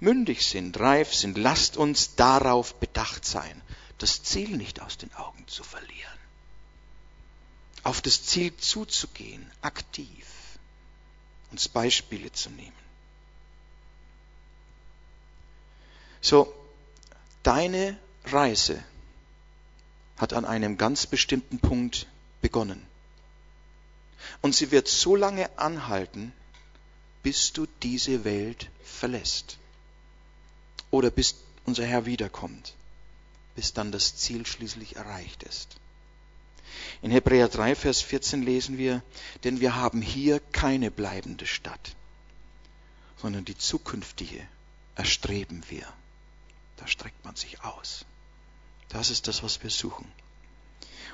[0.00, 3.62] mündig sind, reif sind, lasst uns darauf bedacht sein,
[3.98, 6.14] das Ziel nicht aus den Augen zu verlieren
[7.84, 10.26] auf das Ziel zuzugehen, aktiv,
[11.52, 12.72] uns Beispiele zu nehmen.
[16.22, 16.52] So,
[17.42, 18.82] deine Reise
[20.24, 22.06] hat an einem ganz bestimmten Punkt
[22.40, 22.82] begonnen.
[24.40, 26.32] Und sie wird so lange anhalten,
[27.22, 29.58] bis du diese Welt verlässt.
[30.90, 31.34] Oder bis
[31.66, 32.72] unser Herr wiederkommt,
[33.54, 35.76] bis dann das Ziel schließlich erreicht ist.
[37.02, 39.02] In Hebräer 3, Vers 14 lesen wir,
[39.44, 41.94] denn wir haben hier keine bleibende Stadt,
[43.18, 44.40] sondern die zukünftige
[44.94, 45.86] erstreben wir.
[46.78, 48.06] Da streckt man sich aus.
[48.88, 50.06] Das ist das, was wir suchen.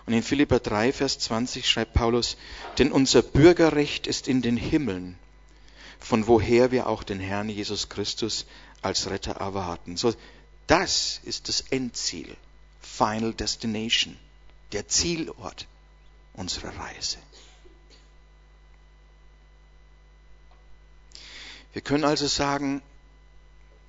[0.07, 2.37] Und in Philipper 3, Vers 20 schreibt Paulus,
[2.79, 5.19] denn unser Bürgerrecht ist in den Himmeln,
[5.99, 8.47] von woher wir auch den Herrn Jesus Christus
[8.83, 9.97] als Retter erwarten.
[9.97, 10.15] So,
[10.67, 12.37] das ist das Endziel,
[12.81, 14.17] Final Destination,
[14.73, 15.67] der Zielort
[16.33, 17.19] unsere Reise.
[21.73, 22.83] Wir können also sagen,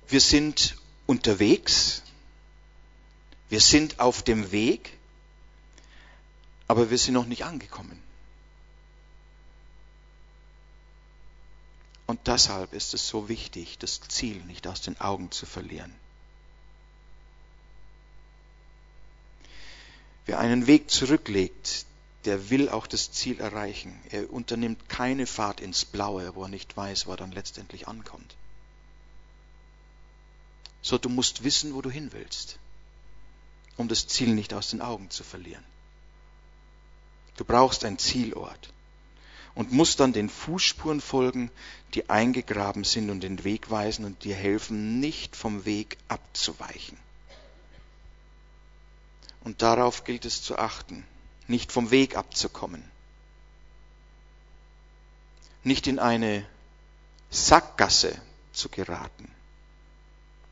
[0.08, 2.02] wir sind unterwegs,
[3.52, 4.96] wir sind auf dem Weg,
[6.68, 8.02] aber wir sind noch nicht angekommen.
[12.06, 15.94] Und deshalb ist es so wichtig, das Ziel nicht aus den Augen zu verlieren.
[20.24, 21.84] Wer einen Weg zurücklegt,
[22.24, 24.00] der will auch das Ziel erreichen.
[24.08, 28.34] Er unternimmt keine Fahrt ins Blaue, wo er nicht weiß, wo er dann letztendlich ankommt.
[30.80, 32.58] So, du musst wissen, wo du hin willst,
[33.76, 35.64] um das Ziel nicht aus den Augen zu verlieren.
[37.36, 38.72] Du brauchst einen Zielort
[39.54, 41.50] und musst dann den Fußspuren folgen,
[41.94, 46.96] die eingegraben sind und den Weg weisen und dir helfen, nicht vom Weg abzuweichen.
[49.40, 51.04] Und darauf gilt es zu achten
[51.48, 52.82] nicht vom Weg abzukommen,
[55.64, 56.46] nicht in eine
[57.30, 58.20] Sackgasse
[58.52, 59.30] zu geraten.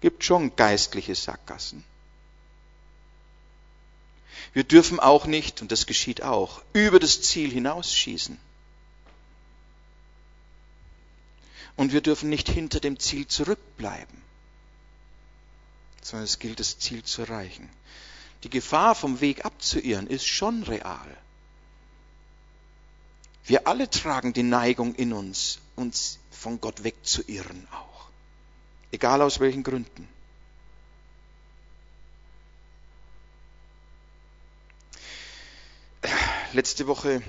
[0.00, 1.84] Gibt schon geistliche Sackgassen.
[4.52, 8.38] Wir dürfen auch nicht, und das geschieht auch, über das Ziel hinausschießen.
[11.76, 14.22] Und wir dürfen nicht hinter dem Ziel zurückbleiben,
[16.02, 17.70] sondern es gilt, das Ziel zu erreichen
[18.42, 21.16] die Gefahr vom Weg abzuirren ist schon real.
[23.44, 28.08] Wir alle tragen die Neigung in uns, uns von Gott wegzuirren auch.
[28.92, 30.08] Egal aus welchen Gründen.
[36.52, 37.22] Letzte Woche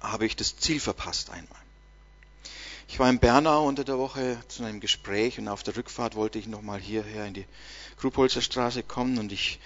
[0.00, 1.60] habe ich das Ziel verpasst einmal.
[2.86, 6.38] Ich war in Bernau unter der Woche zu einem Gespräch und auf der Rückfahrt wollte
[6.38, 7.46] ich nochmal hierher in die
[7.98, 9.58] Grubholzer Straße kommen und ich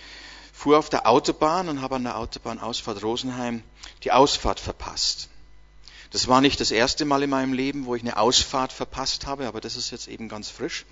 [0.54, 3.62] fuhr auf der Autobahn und habe an der Autobahnausfahrt Rosenheim
[4.02, 5.28] die Ausfahrt verpasst.
[6.12, 9.46] Das war nicht das erste Mal in meinem Leben, wo ich eine Ausfahrt verpasst habe,
[9.46, 10.86] aber das ist jetzt eben ganz frisch.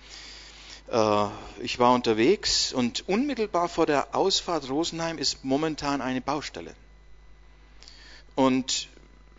[0.91, 1.27] Äh,
[1.61, 6.75] ich war unterwegs und unmittelbar vor der Ausfahrt Rosenheim ist momentan eine Baustelle.
[8.35, 8.89] Und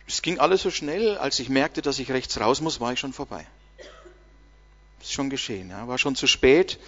[0.06, 3.00] es ging alles so schnell, als ich merkte, dass ich rechts raus muss, war ich
[3.00, 3.46] schon vorbei.
[5.00, 5.88] Ist schon geschehen, ja.
[5.88, 6.78] war schon zu spät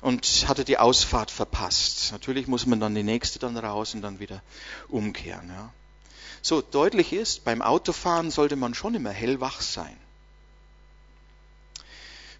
[0.00, 2.12] und hatte die Ausfahrt verpasst.
[2.12, 4.42] Natürlich muss man dann die nächste dann raus und dann wieder
[4.88, 5.48] umkehren.
[5.48, 5.72] Ja.
[6.40, 9.96] So deutlich ist, beim Autofahren sollte man schon immer hellwach sein.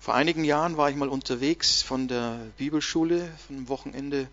[0.03, 4.29] Vor einigen Jahren war ich mal unterwegs von der Bibelschule, einem Wochenende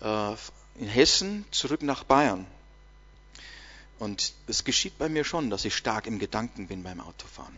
[0.00, 0.32] äh,
[0.76, 2.46] in Hessen zurück nach Bayern.
[3.98, 7.54] Und es geschieht bei mir schon, dass ich stark im Gedanken bin beim Autofahren.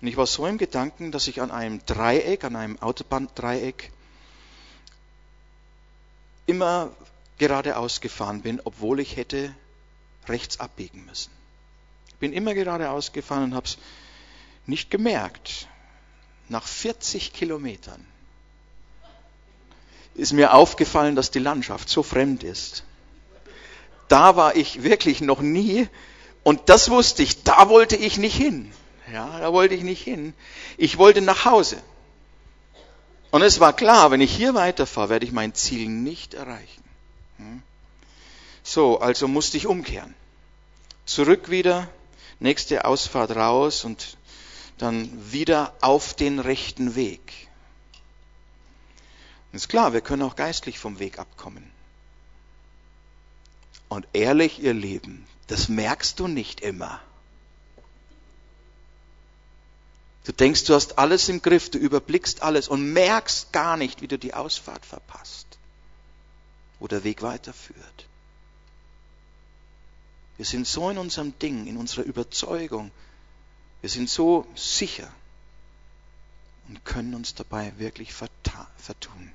[0.00, 3.90] Und ich war so im Gedanken, dass ich an einem Dreieck, an einem Autobahndreieck,
[6.46, 6.92] immer
[7.38, 9.52] geradeaus gefahren bin, obwohl ich hätte
[10.28, 11.32] rechts abbiegen müssen.
[12.06, 13.78] Ich bin immer geradeaus gefahren und habe es
[14.66, 15.66] nicht gemerkt.
[16.52, 18.06] Nach 40 Kilometern
[20.14, 22.84] ist mir aufgefallen, dass die Landschaft so fremd ist
[24.12, 25.88] da war ich wirklich noch nie
[26.42, 28.70] und das wusste ich, da wollte ich nicht hin.
[29.10, 30.34] Ja, da wollte ich nicht hin.
[30.76, 31.78] Ich wollte nach Hause.
[33.30, 36.84] Und es war klar, wenn ich hier weiterfahre, werde ich mein Ziel nicht erreichen.
[37.38, 37.62] Hm?
[38.62, 40.14] So, also musste ich umkehren.
[41.06, 41.88] Zurück wieder,
[42.38, 44.18] nächste Ausfahrt raus und
[44.82, 47.48] dann wieder auf den rechten Weg.
[49.52, 51.70] Und ist klar, wir können auch geistlich vom Weg abkommen.
[53.88, 57.00] Und ehrlich, ihr Leben, das merkst du nicht immer.
[60.24, 64.08] Du denkst, du hast alles im Griff, du überblickst alles und merkst gar nicht, wie
[64.08, 65.46] du die Ausfahrt verpasst,
[66.78, 68.06] wo der Weg weiterführt.
[70.38, 72.90] Wir sind so in unserem Ding, in unserer Überzeugung,
[73.82, 75.12] wir sind so sicher
[76.68, 79.32] und können uns dabei wirklich vertun.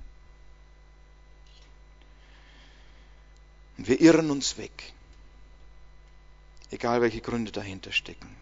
[3.78, 4.94] Und wir irren uns weg.
[6.72, 8.36] Egal welche Gründe dahinter stecken.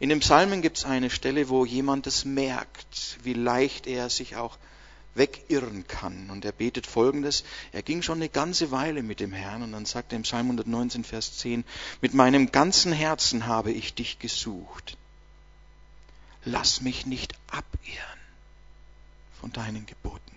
[0.00, 4.36] In dem Psalmen gibt es eine Stelle, wo jemand es merkt, wie leicht er sich
[4.36, 4.58] auch
[5.14, 6.30] wegirren kann.
[6.30, 7.44] Und er betet folgendes.
[7.72, 10.46] Er ging schon eine ganze Weile mit dem Herrn und dann sagt er im Psalm
[10.46, 11.64] 119, Vers 10,
[12.00, 14.97] mit meinem ganzen Herzen habe ich dich gesucht.
[16.50, 18.20] Lass mich nicht abirren
[19.38, 20.34] von deinen Geboten.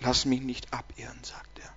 [0.00, 1.72] Lass mich nicht abirren, sagt er.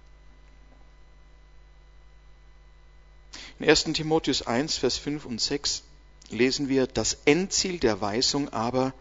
[3.59, 3.83] In 1.
[3.93, 5.83] Timotheus 1, Vers 5 und 6
[6.31, 8.91] lesen wir, das Endziel der Weisung aber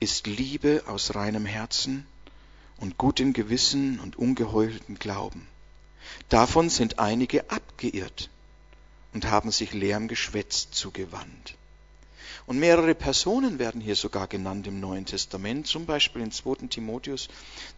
[0.00, 2.06] ist Liebe aus reinem Herzen
[2.78, 5.46] und gutem Gewissen und ungeheucheltem Glauben.
[6.30, 8.30] Davon sind einige abgeirrt
[9.12, 11.56] und haben sich leerem Geschwätz zugewandt.
[12.46, 16.68] Und mehrere Personen werden hier sogar genannt im Neuen Testament, zum Beispiel in 2.
[16.68, 17.28] Timotheus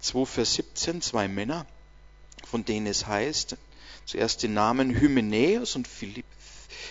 [0.01, 1.67] 2, Vers 17, zwei Männer,
[2.47, 3.57] von denen es heißt,
[4.05, 5.89] zuerst den Namen Hymenäus und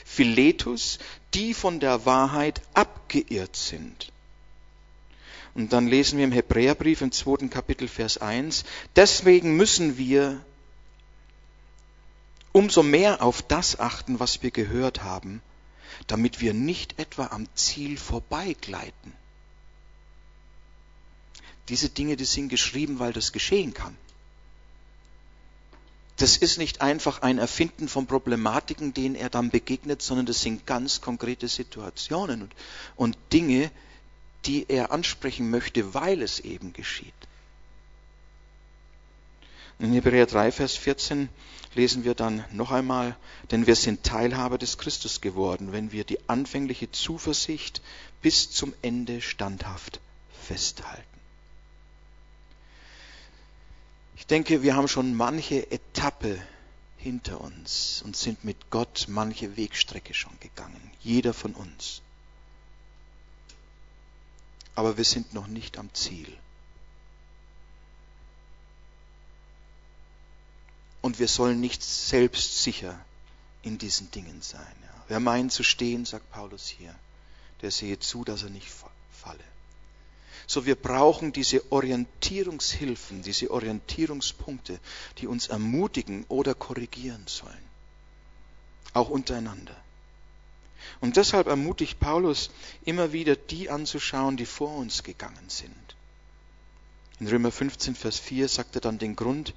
[0.06, 0.98] Philetus,
[1.36, 4.12] die von der Wahrheit abgeirrt sind.
[5.54, 8.63] Und dann lesen wir im Hebräerbrief im zweiten Kapitel Vers 1,
[8.96, 10.44] deswegen müssen wir
[12.52, 15.42] umso mehr auf das achten, was wir gehört haben,
[16.06, 19.14] damit wir nicht etwa am Ziel vorbeigleiten.
[21.70, 23.98] Diese Dinge, die sind geschrieben, weil das geschehen kann
[26.18, 30.66] das ist nicht einfach ein Erfinden von Problematiken, denen er dann begegnet, sondern das sind
[30.66, 32.54] ganz konkrete Situationen und,
[32.96, 33.72] und Dinge,
[34.46, 37.14] die er ansprechen möchte, weil es eben geschieht.
[39.78, 41.30] In Hebräer 3, Vers 14
[41.76, 43.16] lesen wir dann noch einmal,
[43.52, 47.82] denn wir sind Teilhaber des Christus geworden, wenn wir die anfängliche Zuversicht
[48.22, 50.00] bis zum Ende standhaft
[50.48, 51.04] festhalten.
[54.16, 56.42] Ich denke, wir haben schon manche Etappe
[56.98, 60.92] hinter uns und sind mit Gott manche Wegstrecke schon gegangen.
[61.02, 62.02] Jeder von uns.
[64.76, 66.28] Aber wir sind noch nicht am Ziel.
[71.08, 73.00] Und wir sollen nicht selbstsicher
[73.62, 74.76] in diesen Dingen sein.
[75.08, 76.93] Wer meint zu stehen, sagt Paulus hier,
[77.62, 78.67] der sehe zu, dass er nicht
[79.13, 79.46] falle.
[80.48, 84.82] So wir brauchen diese Orientierungshilfen, diese Orientierungspunkte,
[85.20, 87.70] die uns ermutigen oder korrigieren sollen.
[88.91, 89.78] Auch untereinander.
[91.00, 92.50] Und deshalb ermutigt Paulus
[92.84, 95.96] immer wieder die anzuschauen, die vor uns gegangen sind.
[97.22, 99.54] In Römer 15, Vers 4 sagt er dann den Grund,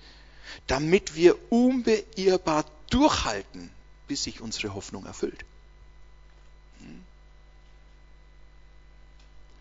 [0.67, 3.71] damit wir unbeirrbar durchhalten,
[4.09, 5.45] bis sich unsere Hoffnung erfüllt.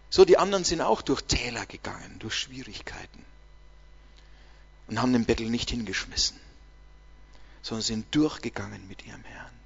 [0.09, 3.25] So, die anderen sind auch durch Täler gegangen, durch Schwierigkeiten
[4.87, 6.39] und haben den Bettel nicht hingeschmissen,
[7.61, 9.58] sondern sind durchgegangen mit ihrem Herrn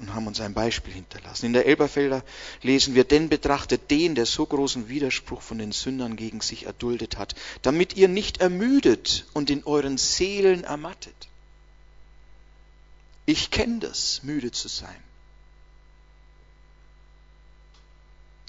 [0.00, 1.46] und haben uns ein Beispiel hinterlassen.
[1.46, 2.24] In der Elberfelder
[2.62, 7.18] lesen wir, denn betrachtet den, der so großen Widerspruch von den Sündern gegen sich erduldet
[7.18, 11.28] hat, damit ihr nicht ermüdet und in euren Seelen ermattet.
[13.26, 14.96] Ich kenne das, müde zu sein.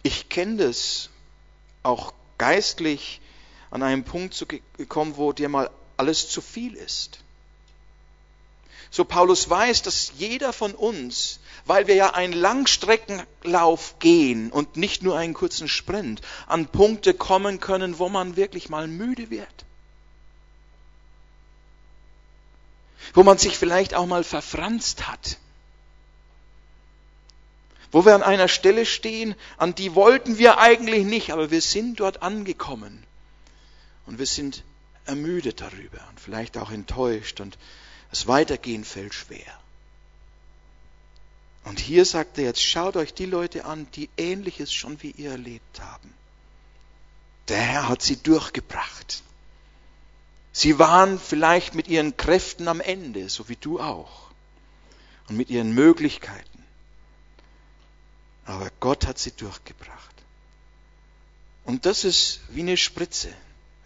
[0.03, 1.09] ich kenne das
[1.83, 3.21] auch geistlich
[3.69, 4.45] an einen Punkt zu
[4.87, 7.19] kommen, wo dir mal alles zu viel ist.
[8.92, 15.02] So Paulus weiß, dass jeder von uns, weil wir ja einen Langstreckenlauf gehen und nicht
[15.02, 19.65] nur einen kurzen Sprint, an Punkte kommen können, wo man wirklich mal müde wird.
[23.13, 25.37] Wo man sich vielleicht auch mal verfranst hat
[27.92, 32.00] wo wir an einer Stelle stehen, an die wollten wir eigentlich nicht, aber wir sind
[32.00, 33.04] dort angekommen.
[34.06, 34.63] Und wir sind
[35.06, 37.58] ermüdet darüber und vielleicht auch enttäuscht und
[38.12, 39.59] das Weitergehen fällt schwer.
[41.63, 45.31] Und hier sagt er jetzt, schaut euch die Leute an, die ähnliches schon wie ihr
[45.31, 46.13] erlebt haben.
[47.47, 49.23] Der Herr hat sie durchgebracht.
[50.53, 54.29] Sie waren vielleicht mit ihren Kräften am Ende, so wie du auch.
[55.27, 56.63] Und mit ihren Möglichkeiten.
[58.45, 60.15] Aber Gott hat sie durchgebracht.
[61.63, 63.33] Und das ist wie eine Spritze.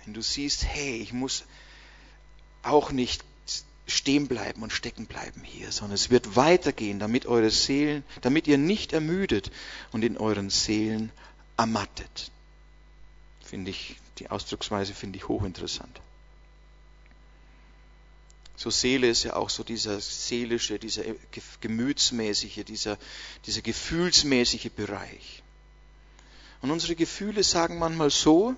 [0.03, 1.43] Wenn du siehst, hey, ich muss
[2.63, 3.23] auch nicht
[3.87, 8.57] stehen bleiben und stecken bleiben hier, sondern es wird weitergehen, damit eure Seelen, damit ihr
[8.57, 9.51] nicht ermüdet
[9.91, 11.11] und in euren Seelen
[11.57, 12.31] ermattet.
[13.43, 16.01] Finde ich, die Ausdrucksweise finde ich hochinteressant.
[18.57, 21.03] So Seele ist ja auch so dieser seelische, dieser
[21.59, 22.97] gemütsmäßige, dieser,
[23.45, 25.43] dieser gefühlsmäßige Bereich.
[26.61, 28.55] Und unsere Gefühle sagen manchmal so,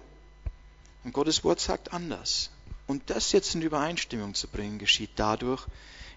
[1.04, 2.52] und Gottes Wort sagt anders.
[2.88, 5.68] Und das jetzt in Übereinstimmung zu bringen, geschieht dadurch,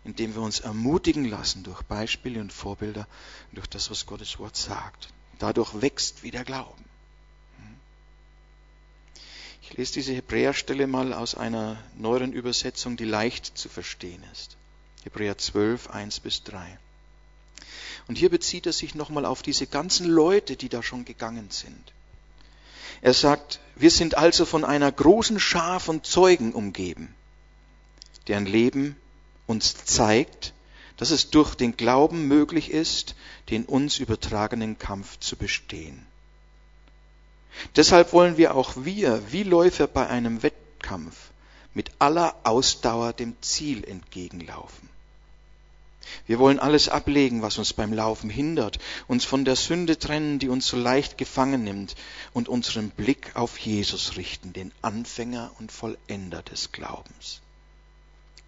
[0.05, 3.07] indem wir uns ermutigen lassen durch Beispiele und Vorbilder,
[3.53, 5.09] durch das, was Gottes Wort sagt.
[5.39, 6.85] Dadurch wächst wieder Glauben.
[9.62, 14.57] Ich lese diese Hebräerstelle mal aus einer neueren Übersetzung, die leicht zu verstehen ist.
[15.05, 16.79] Hebräer 12, 1 bis 3.
[18.09, 21.93] Und hier bezieht er sich nochmal auf diese ganzen Leute, die da schon gegangen sind.
[23.03, 27.14] Er sagt, wir sind also von einer großen Schar von Zeugen umgeben,
[28.28, 28.97] deren Leben
[29.47, 30.53] uns zeigt,
[30.99, 33.14] dass es durch den Glauben möglich ist,
[33.49, 36.07] den uns übertragenen Kampf zu bestehen.
[37.74, 41.30] Deshalb wollen wir auch wir, wie Läufer bei einem Wettkampf,
[41.72, 44.89] mit aller Ausdauer dem Ziel entgegenlaufen.
[46.27, 50.49] Wir wollen alles ablegen, was uns beim Laufen hindert, uns von der Sünde trennen, die
[50.49, 51.97] uns so leicht gefangen nimmt,
[52.33, 57.41] und unseren Blick auf Jesus richten, den Anfänger und Vollender des Glaubens.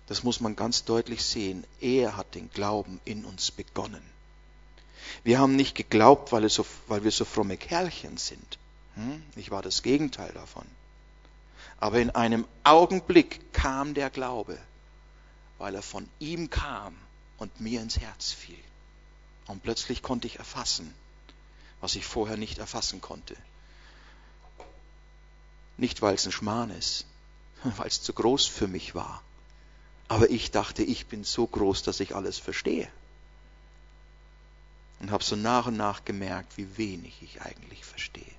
[0.06, 1.64] Das muss man ganz deutlich sehen.
[1.80, 4.02] Er hat den Glauben in uns begonnen.
[5.24, 8.58] Wir haben nicht geglaubt, weil, so, weil wir so fromme Kerlchen sind.
[8.94, 9.22] Hm?
[9.36, 10.66] Ich war das Gegenteil davon.
[11.78, 14.58] Aber in einem Augenblick kam der Glaube,
[15.58, 16.94] weil er von ihm kam
[17.42, 18.62] und mir ins Herz fiel.
[19.46, 20.94] Und plötzlich konnte ich erfassen,
[21.80, 23.36] was ich vorher nicht erfassen konnte.
[25.76, 27.04] Nicht, weil es ein Schmarrn ist,
[27.64, 29.22] weil es zu groß für mich war.
[30.06, 32.88] Aber ich dachte, ich bin so groß, dass ich alles verstehe.
[35.00, 38.34] Und habe so nach und nach gemerkt, wie wenig ich eigentlich verstehe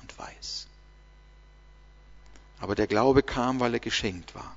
[0.00, 0.66] und weiß.
[2.60, 4.56] Aber der Glaube kam, weil er geschenkt war.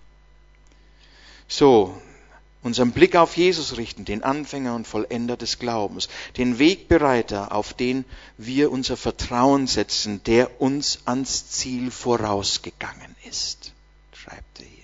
[1.50, 2.02] So,
[2.64, 8.06] unseren Blick auf Jesus richten, den Anfänger und Vollender des Glaubens, den Wegbereiter, auf den
[8.38, 13.74] wir unser Vertrauen setzen, der uns ans Ziel vorausgegangen ist,
[14.14, 14.82] schreibt er hier.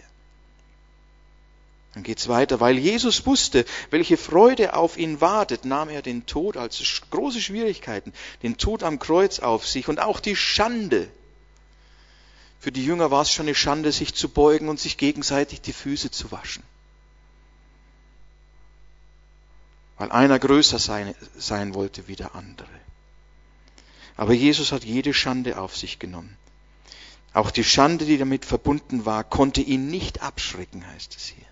[1.94, 2.60] Dann geht's weiter.
[2.60, 8.14] Weil Jesus wusste, welche Freude auf ihn wartet, nahm er den Tod als große Schwierigkeiten,
[8.44, 11.08] den Tod am Kreuz auf sich und auch die Schande.
[12.60, 15.74] Für die Jünger war es schon eine Schande, sich zu beugen und sich gegenseitig die
[15.74, 16.64] Füße zu waschen.
[19.98, 22.68] Weil einer größer sein, sein wollte wie der andere.
[24.16, 26.36] Aber Jesus hat jede Schande auf sich genommen.
[27.34, 31.46] Auch die Schande, die damit verbunden war, konnte ihn nicht abschrecken, heißt es hier.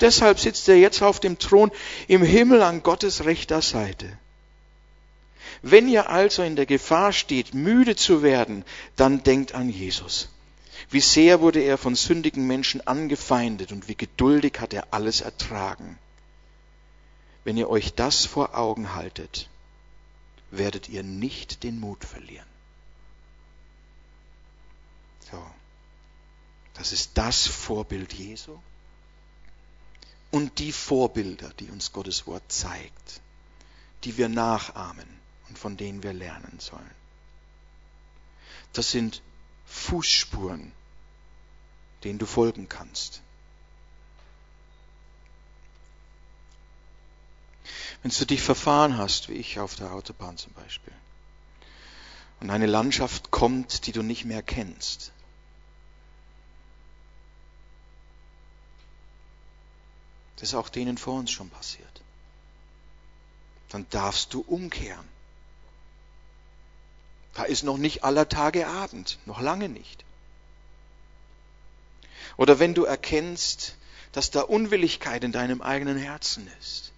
[0.00, 1.70] Deshalb sitzt er jetzt auf dem Thron
[2.08, 4.18] im Himmel an Gottes rechter Seite.
[5.62, 8.64] Wenn ihr also in der Gefahr steht, müde zu werden,
[8.96, 10.28] dann denkt an Jesus.
[10.90, 15.98] Wie sehr wurde er von sündigen Menschen angefeindet und wie geduldig hat er alles ertragen.
[17.44, 19.48] Wenn ihr euch das vor Augen haltet,
[20.50, 22.48] werdet ihr nicht den Mut verlieren.
[25.30, 25.44] So.
[26.74, 28.58] Das ist das Vorbild Jesu
[30.32, 33.20] und die Vorbilder, die uns Gottes Wort zeigt,
[34.02, 35.06] die wir nachahmen
[35.48, 36.90] und von denen wir lernen sollen.
[38.72, 39.22] Das sind
[39.66, 40.72] Fußspuren,
[42.02, 43.22] denen du folgen kannst.
[48.04, 50.92] Wenn du dich verfahren hast, wie ich auf der Autobahn zum Beispiel,
[52.40, 55.10] und eine Landschaft kommt, die du nicht mehr kennst,
[60.36, 62.02] das ist auch denen vor uns schon passiert,
[63.70, 65.08] dann darfst du umkehren.
[67.32, 70.04] Da ist noch nicht aller Tage Abend, noch lange nicht.
[72.36, 73.76] Oder wenn du erkennst,
[74.12, 76.92] dass da Unwilligkeit in deinem eigenen Herzen ist,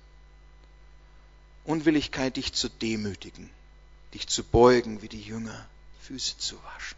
[1.66, 3.50] Unwilligkeit, dich zu demütigen,
[4.14, 5.66] dich zu beugen wie die Jünger,
[6.02, 6.96] Füße zu waschen.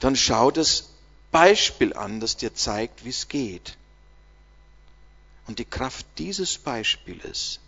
[0.00, 0.90] Dann schau das
[1.30, 3.76] Beispiel an, das dir zeigt, wie es geht.
[5.46, 7.60] Und die Kraft dieses Beispieles,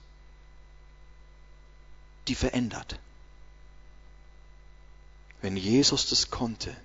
[2.27, 2.99] die verändert.
[5.41, 6.77] Wenn Jesus das konnte,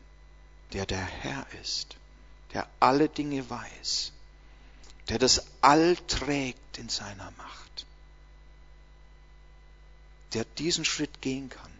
[0.71, 1.97] der der Herr ist,
[2.53, 4.12] der alle Dinge weiß,
[5.09, 7.85] der das All trägt in seiner Macht,
[10.33, 11.71] der diesen Schritt gehen kann.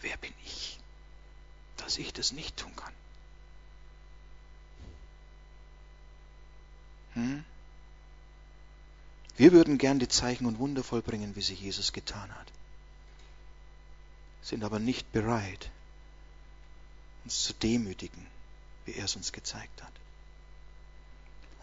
[0.00, 0.78] Wer bin ich,
[1.78, 2.92] dass ich das nicht tun kann?
[7.14, 7.44] Hm?
[9.36, 12.46] Wir würden gern die Zeichen und Wunder vollbringen, wie sie Jesus getan hat,
[14.42, 15.70] sind aber nicht bereit,
[17.24, 18.26] uns zu demütigen,
[18.84, 19.92] wie er es uns gezeigt hat.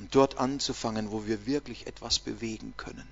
[0.04, 3.08] Und dort anzufangen, wo wir wirklich etwas bewegen können.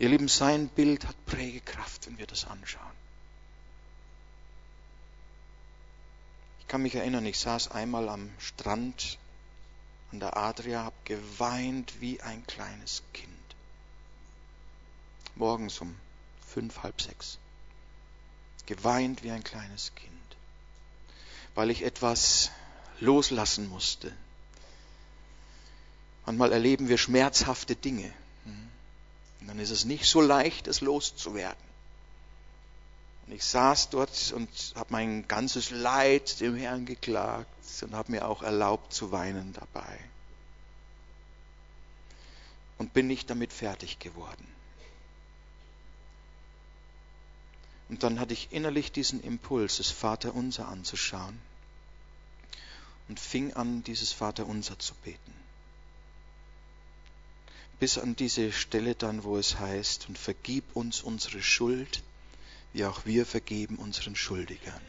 [0.00, 2.96] Ihr Lieben, sein Bild hat Prägekraft, wenn wir das anschauen.
[6.58, 9.20] Ich kann mich erinnern, ich saß einmal am Strand
[10.10, 13.30] an der Adria, habe geweint wie ein kleines Kind.
[15.36, 15.94] Morgens um
[16.44, 17.38] fünf, halb sechs.
[18.66, 20.13] Geweint wie ein kleines Kind,
[21.54, 22.50] weil ich etwas
[23.00, 24.12] loslassen musste.
[26.26, 28.12] Manchmal erleben wir schmerzhafte Dinge.
[29.40, 31.62] Und dann ist es nicht so leicht, es loszuwerden.
[33.26, 37.48] Und ich saß dort und habe mein ganzes Leid dem Herrn geklagt
[37.82, 39.98] und habe mir auch erlaubt zu weinen dabei.
[42.78, 44.46] Und bin nicht damit fertig geworden.
[47.88, 51.38] Und dann hatte ich innerlich diesen Impuls, das Vaterunser anzuschauen
[53.08, 55.34] und fing an, dieses Vaterunser zu beten.
[57.78, 62.02] Bis an diese Stelle dann, wo es heißt, und vergib uns unsere Schuld,
[62.72, 64.80] wie auch wir vergeben unseren Schuldigern.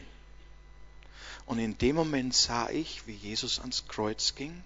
[1.44, 4.62] Und in dem Moment sah ich, wie Jesus ans Kreuz ging,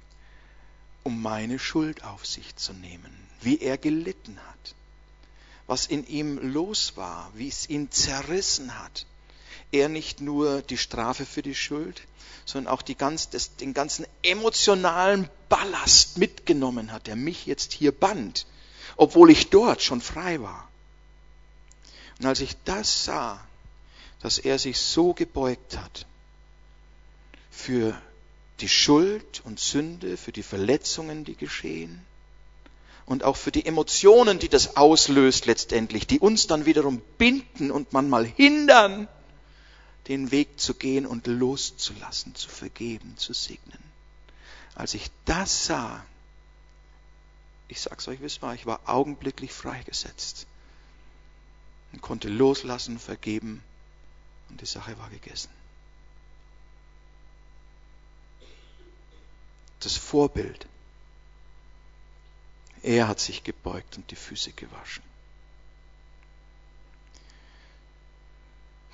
[1.02, 4.74] um meine Schuld auf sich zu nehmen, wie er gelitten hat,
[5.70, 9.06] was in ihm los war, wie es ihn zerrissen hat.
[9.70, 12.02] Er nicht nur die Strafe für die Schuld,
[12.44, 18.46] sondern auch ganz, das, den ganzen emotionalen Ballast mitgenommen hat, der mich jetzt hier band,
[18.96, 20.68] obwohl ich dort schon frei war.
[22.18, 23.40] Und als ich das sah,
[24.22, 26.04] dass er sich so gebeugt hat
[27.48, 27.96] für
[28.58, 32.04] die Schuld und Sünde, für die Verletzungen, die geschehen
[33.10, 37.92] und auch für die Emotionen, die das auslöst letztendlich, die uns dann wiederum binden und
[37.92, 39.08] manchmal hindern,
[40.06, 43.82] den Weg zu gehen und loszulassen, zu vergeben, zu segnen.
[44.76, 46.06] Als ich das sah,
[47.66, 50.46] ich sag's euch, es war, ich war augenblicklich freigesetzt
[51.92, 53.60] und konnte loslassen, vergeben
[54.50, 55.50] und die Sache war gegessen.
[59.80, 60.68] Das Vorbild.
[62.82, 65.02] Er hat sich gebeugt und die Füße gewaschen.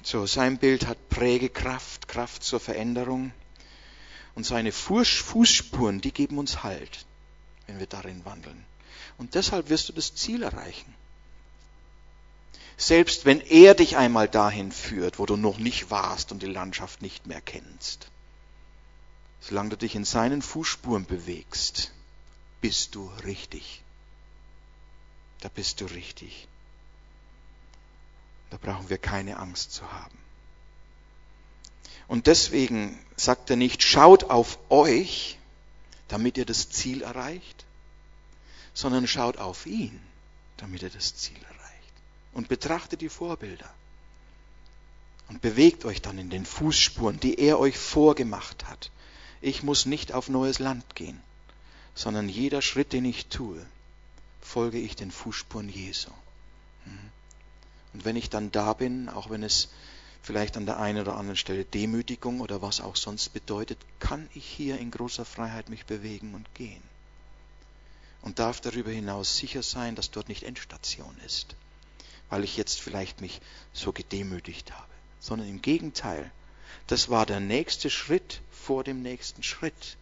[0.03, 3.33] So, sein Bild hat Prägekraft, Kraft zur Veränderung.
[4.37, 7.07] Und seine Fußspuren, die geben uns Halt,
[7.67, 8.65] wenn wir darin wandeln.
[9.19, 10.95] Und deshalb wirst du das Ziel erreichen.
[12.77, 17.01] Selbst wenn er dich einmal dahin führt, wo du noch nicht warst und die Landschaft
[17.01, 18.09] nicht mehr kennst.
[19.41, 21.93] Solange du dich in seinen Fußspuren bewegst,
[22.61, 23.83] bist du richtig.
[25.41, 26.49] Da bist du richtig.
[28.51, 30.19] Da brauchen wir keine Angst zu haben.
[32.09, 35.39] Und deswegen sagt er nicht, schaut auf euch,
[36.09, 37.65] damit ihr das Ziel erreicht,
[38.75, 40.01] sondern schaut auf ihn,
[40.57, 41.93] damit ihr das Ziel erreicht
[42.33, 43.73] und betrachtet die Vorbilder
[45.29, 48.91] und bewegt euch dann in den Fußspuren, die er euch vorgemacht hat.
[49.41, 51.21] Ich muss nicht auf neues Land gehen,
[51.97, 53.67] sondern jeder Schritt, den ich tue,
[54.41, 56.11] folge ich den Fußspuren Jesu.
[56.85, 57.11] Mhm.
[57.95, 59.69] Und wenn ich dann da bin, auch wenn es
[60.23, 64.47] vielleicht an der einen oder anderen Stelle Demütigung oder was auch sonst bedeutet, kann ich
[64.47, 66.83] hier in großer Freiheit mich bewegen und gehen.
[68.23, 71.57] Und darf darüber hinaus sicher sein, dass dort nicht Endstation ist
[72.29, 73.41] weil ich jetzt vielleicht mich
[73.73, 74.89] so gedemütigt habe,
[75.21, 76.31] sondern im Gegenteil,
[76.87, 79.97] das war der nächste Schritt vor dem nächsten Schritt,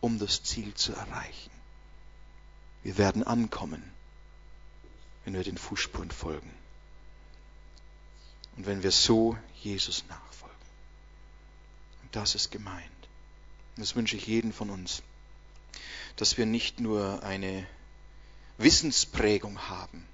[0.00, 1.50] um das Ziel zu erreichen.
[2.82, 3.82] Wir werden ankommen,
[5.24, 6.50] wenn wir den Fußspuren folgen
[8.56, 10.56] und wenn wir so Jesus nachfolgen.
[12.02, 12.84] Und das ist gemeint.
[13.76, 15.02] Und das wünsche ich jedem von uns,
[16.16, 17.66] dass wir nicht nur eine
[18.56, 20.06] Wissensprägung haben,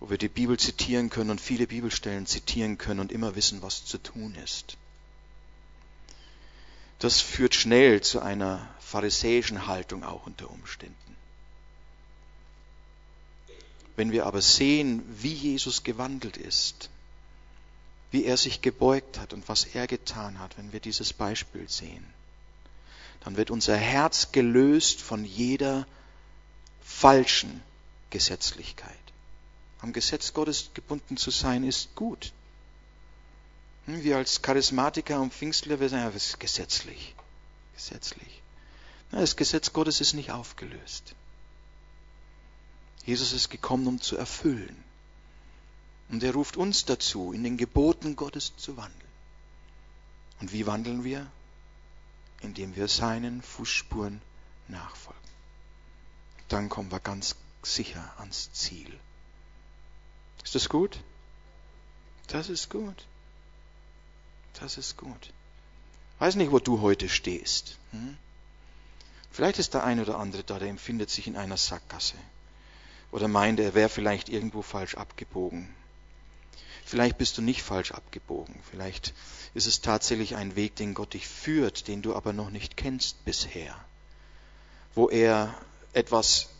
[0.00, 3.84] wo wir die Bibel zitieren können und viele Bibelstellen zitieren können und immer wissen, was
[3.84, 4.76] zu tun ist.
[6.98, 11.16] Das führt schnell zu einer pharisäischen Haltung auch unter Umständen.
[13.96, 16.90] Wenn wir aber sehen, wie Jesus gewandelt ist,
[18.10, 22.04] wie er sich gebeugt hat und was er getan hat, wenn wir dieses Beispiel sehen,
[23.20, 25.86] dann wird unser Herz gelöst von jeder
[26.82, 27.62] falschen
[28.10, 28.92] Gesetzlichkeit.
[29.80, 32.32] Am Gesetz Gottes gebunden zu sein ist gut.
[33.86, 37.14] Hm, wir als Charismatiker und Pfingstler, wir sagen, ja, das ist gesetzlich.
[37.74, 38.42] Gesetzlich.
[39.10, 41.14] Das Gesetz Gottes ist nicht aufgelöst.
[43.04, 44.82] Jesus ist gekommen, um zu erfüllen.
[46.08, 49.00] Und er ruft uns dazu, in den Geboten Gottes zu wandeln.
[50.40, 51.26] Und wie wandeln wir?
[52.40, 54.20] Indem wir seinen Fußspuren
[54.68, 55.20] nachfolgen.
[56.48, 58.98] Dann kommen wir ganz sicher ans Ziel.
[60.42, 61.00] Ist das gut?
[62.26, 63.06] Das ist gut.
[64.60, 65.32] Das ist gut.
[66.18, 67.76] Weiß nicht, wo du heute stehst.
[67.90, 68.16] Hm?
[69.30, 72.16] Vielleicht ist der eine oder andere da, der empfindet sich in einer Sackgasse.
[73.10, 75.74] Oder meint, er wäre vielleicht irgendwo falsch abgebogen.
[76.84, 78.54] Vielleicht bist du nicht falsch abgebogen.
[78.70, 79.14] Vielleicht
[79.54, 83.24] ist es tatsächlich ein Weg, den Gott dich führt, den du aber noch nicht kennst
[83.24, 83.74] bisher.
[84.94, 85.54] Wo er
[85.92, 86.50] etwas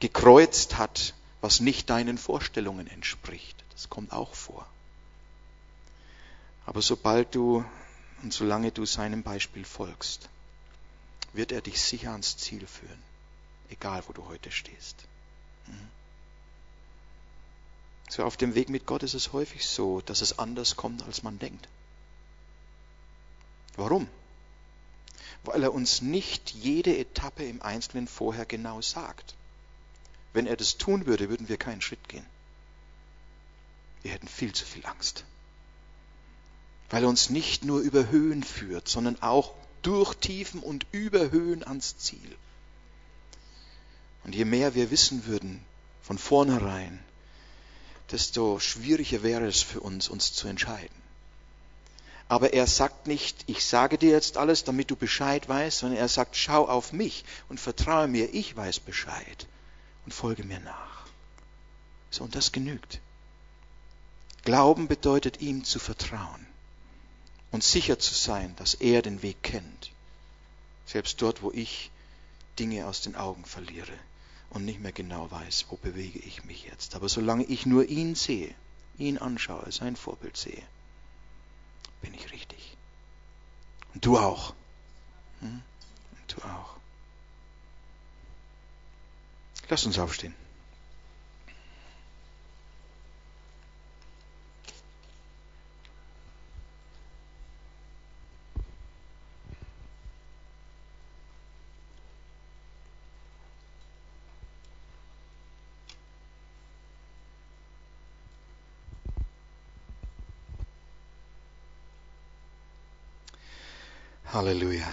[0.00, 3.64] gekreuzt hat, was nicht deinen Vorstellungen entspricht.
[3.72, 4.66] Das kommt auch vor.
[6.66, 7.64] Aber sobald du
[8.22, 10.28] und solange du seinem Beispiel folgst,
[11.32, 13.02] wird er dich sicher ans Ziel führen,
[13.70, 14.96] egal wo du heute stehst.
[15.66, 15.88] Mhm.
[18.08, 21.22] So auf dem Weg mit Gott ist es häufig so, dass es anders kommt, als
[21.22, 21.68] man denkt.
[23.76, 24.08] Warum?
[25.44, 29.34] Weil er uns nicht jede Etappe im Einzelnen vorher genau sagt.
[30.32, 32.26] Wenn er das tun würde, würden wir keinen Schritt gehen.
[34.02, 35.24] Wir hätten viel zu viel Angst.
[36.90, 41.66] Weil er uns nicht nur über Höhen führt, sondern auch durch Tiefen und über Höhen
[41.66, 42.36] ans Ziel.
[44.24, 45.64] Und je mehr wir wissen würden
[46.02, 46.98] von vornherein,
[48.10, 51.06] desto schwieriger wäre es für uns, uns zu entscheiden.
[52.28, 56.08] Aber er sagt nicht, ich sage dir jetzt alles, damit du Bescheid weißt, sondern er
[56.08, 59.46] sagt, schau auf mich und vertraue mir, ich weiß Bescheid
[60.04, 61.06] und folge mir nach.
[62.10, 63.00] So, und das genügt.
[64.42, 66.45] Glauben bedeutet ihm zu vertrauen
[67.50, 69.92] und sicher zu sein, dass er den Weg kennt.
[70.86, 71.90] Selbst dort, wo ich
[72.58, 73.92] Dinge aus den Augen verliere
[74.50, 76.94] und nicht mehr genau weiß, wo bewege ich mich jetzt.
[76.94, 78.54] Aber solange ich nur ihn sehe,
[78.98, 80.62] ihn anschaue, sein Vorbild sehe,
[82.00, 82.76] bin ich richtig.
[83.94, 84.54] Und du auch.
[85.40, 85.62] Hm?
[86.12, 86.76] Und du auch.
[89.68, 90.34] Lass uns aufstehen.
[114.36, 114.86] Halleluja.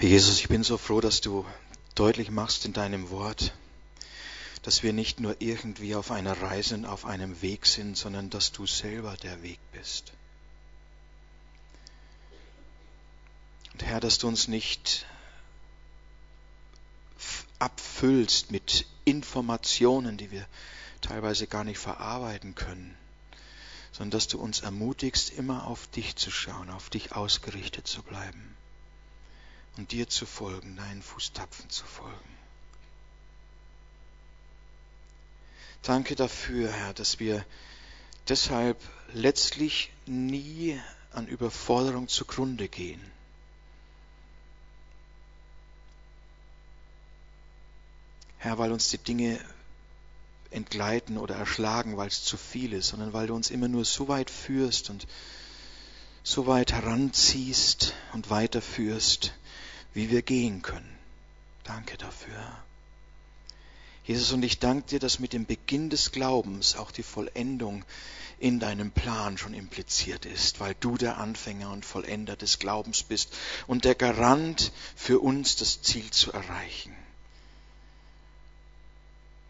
[0.00, 1.46] Jesus, ich bin so froh, dass du
[1.94, 3.54] deutlich machst in deinem Wort,
[4.62, 8.66] dass wir nicht nur irgendwie auf einer Reise, auf einem Weg sind, sondern dass du
[8.66, 10.12] selber der Weg bist.
[13.76, 15.04] Und Herr, dass du uns nicht
[17.58, 20.46] abfüllst mit Informationen, die wir
[21.02, 22.96] teilweise gar nicht verarbeiten können,
[23.92, 28.56] sondern dass du uns ermutigst, immer auf dich zu schauen, auf dich ausgerichtet zu bleiben
[29.76, 32.38] und dir zu folgen, deinen Fußtapfen zu folgen.
[35.82, 37.44] Danke dafür, Herr, dass wir
[38.30, 38.80] deshalb
[39.12, 40.80] letztlich nie
[41.12, 43.12] an Überforderung zugrunde gehen
[48.38, 49.40] Herr, weil uns die Dinge
[50.50, 54.08] entgleiten oder erschlagen, weil es zu viel ist, sondern weil du uns immer nur so
[54.08, 55.06] weit führst und
[56.22, 59.32] so weit heranziehst und weiterführst,
[59.94, 60.96] wie wir gehen können.
[61.64, 62.56] Danke dafür.
[64.04, 67.84] Jesus, und ich danke dir, dass mit dem Beginn des Glaubens auch die Vollendung
[68.38, 73.36] in deinem Plan schon impliziert ist, weil du der Anfänger und Vollender des Glaubens bist
[73.66, 76.94] und der Garant für uns, das Ziel zu erreichen.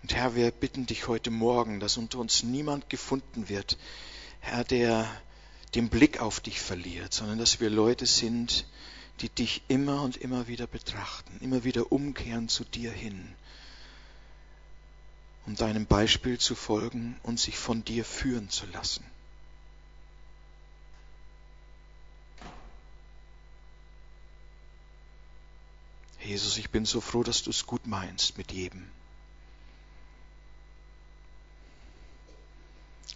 [0.07, 3.77] Und Herr, wir bitten dich heute Morgen, dass unter uns niemand gefunden wird,
[4.39, 5.05] Herr, der
[5.75, 8.67] den Blick auf dich verliert, sondern dass wir Leute sind,
[9.21, 13.35] die dich immer und immer wieder betrachten, immer wieder umkehren zu dir hin
[15.45, 19.05] um deinem Beispiel zu folgen und sich von dir führen zu lassen.
[26.23, 28.89] Jesus, ich bin so froh, dass du es gut meinst mit jedem.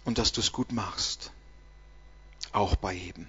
[0.03, 1.31] Und dass du es gut machst.
[2.51, 3.27] Auch bei jedem.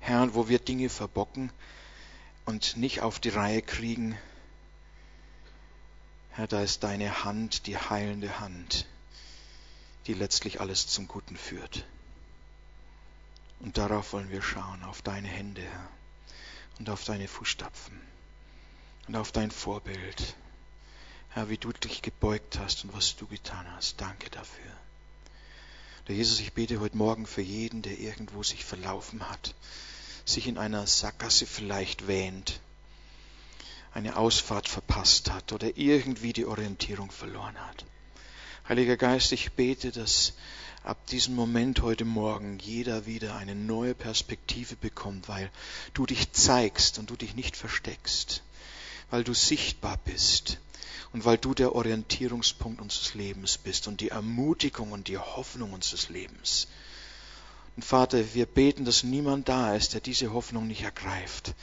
[0.00, 1.52] Herr, wo wir Dinge verbocken
[2.46, 4.16] und nicht auf die Reihe kriegen,
[6.30, 8.86] Herr, da ist deine Hand, die heilende Hand,
[10.06, 11.84] die letztlich alles zum Guten führt.
[13.58, 15.88] Und darauf wollen wir schauen, auf deine Hände, Herr,
[16.78, 18.00] und auf deine Fußstapfen
[19.06, 20.34] und auf dein Vorbild.
[21.30, 24.00] Herr, wie du dich gebeugt hast und was du getan hast.
[24.00, 24.72] Danke dafür.
[26.10, 29.54] Der Jesus, ich bete heute Morgen für jeden, der irgendwo sich verlaufen hat,
[30.24, 32.58] sich in einer Sackgasse vielleicht wähnt,
[33.94, 37.84] eine Ausfahrt verpasst hat oder irgendwie die Orientierung verloren hat.
[38.68, 40.32] Heiliger Geist, ich bete, dass
[40.82, 45.48] ab diesem Moment heute Morgen jeder wieder eine neue Perspektive bekommt, weil
[45.94, 48.42] du dich zeigst und du dich nicht versteckst,
[49.10, 50.58] weil du sichtbar bist
[51.12, 56.08] und weil du der Orientierungspunkt unseres Lebens bist und die Ermutigung und die Hoffnung unseres
[56.08, 56.68] Lebens.
[57.76, 61.54] Und Vater, wir beten, dass niemand da ist, der diese Hoffnung nicht ergreift,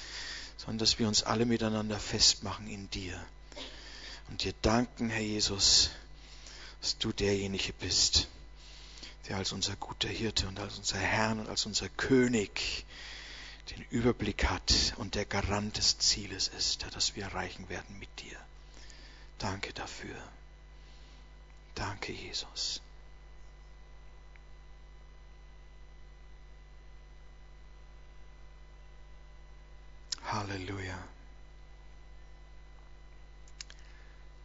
[0.58, 3.24] sondern dass wir uns alle miteinander festmachen in dir.
[4.30, 5.92] Und dir danken, Herr Jesus,
[6.82, 8.28] dass du derjenige bist,
[9.28, 12.86] der als unser guter Hirte und als unser Herr und als unser König
[13.72, 18.38] den Überblick hat und der Garant des Zieles ist, das wir erreichen werden mit dir.
[19.40, 20.16] Danke dafür.
[21.76, 22.82] Danke, Jesus.
[30.24, 30.98] Halleluja.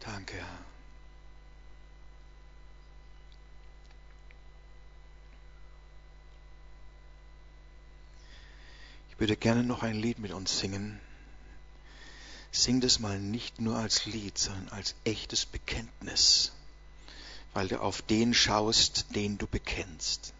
[0.01, 0.59] Danke, Herr.
[9.11, 11.01] Ich würde gerne noch ein Lied mit uns singen.
[12.53, 16.53] Sing das mal nicht nur als Lied, sondern als echtes Bekenntnis,
[17.55, 20.35] weil du auf den schaust, den du bekennst.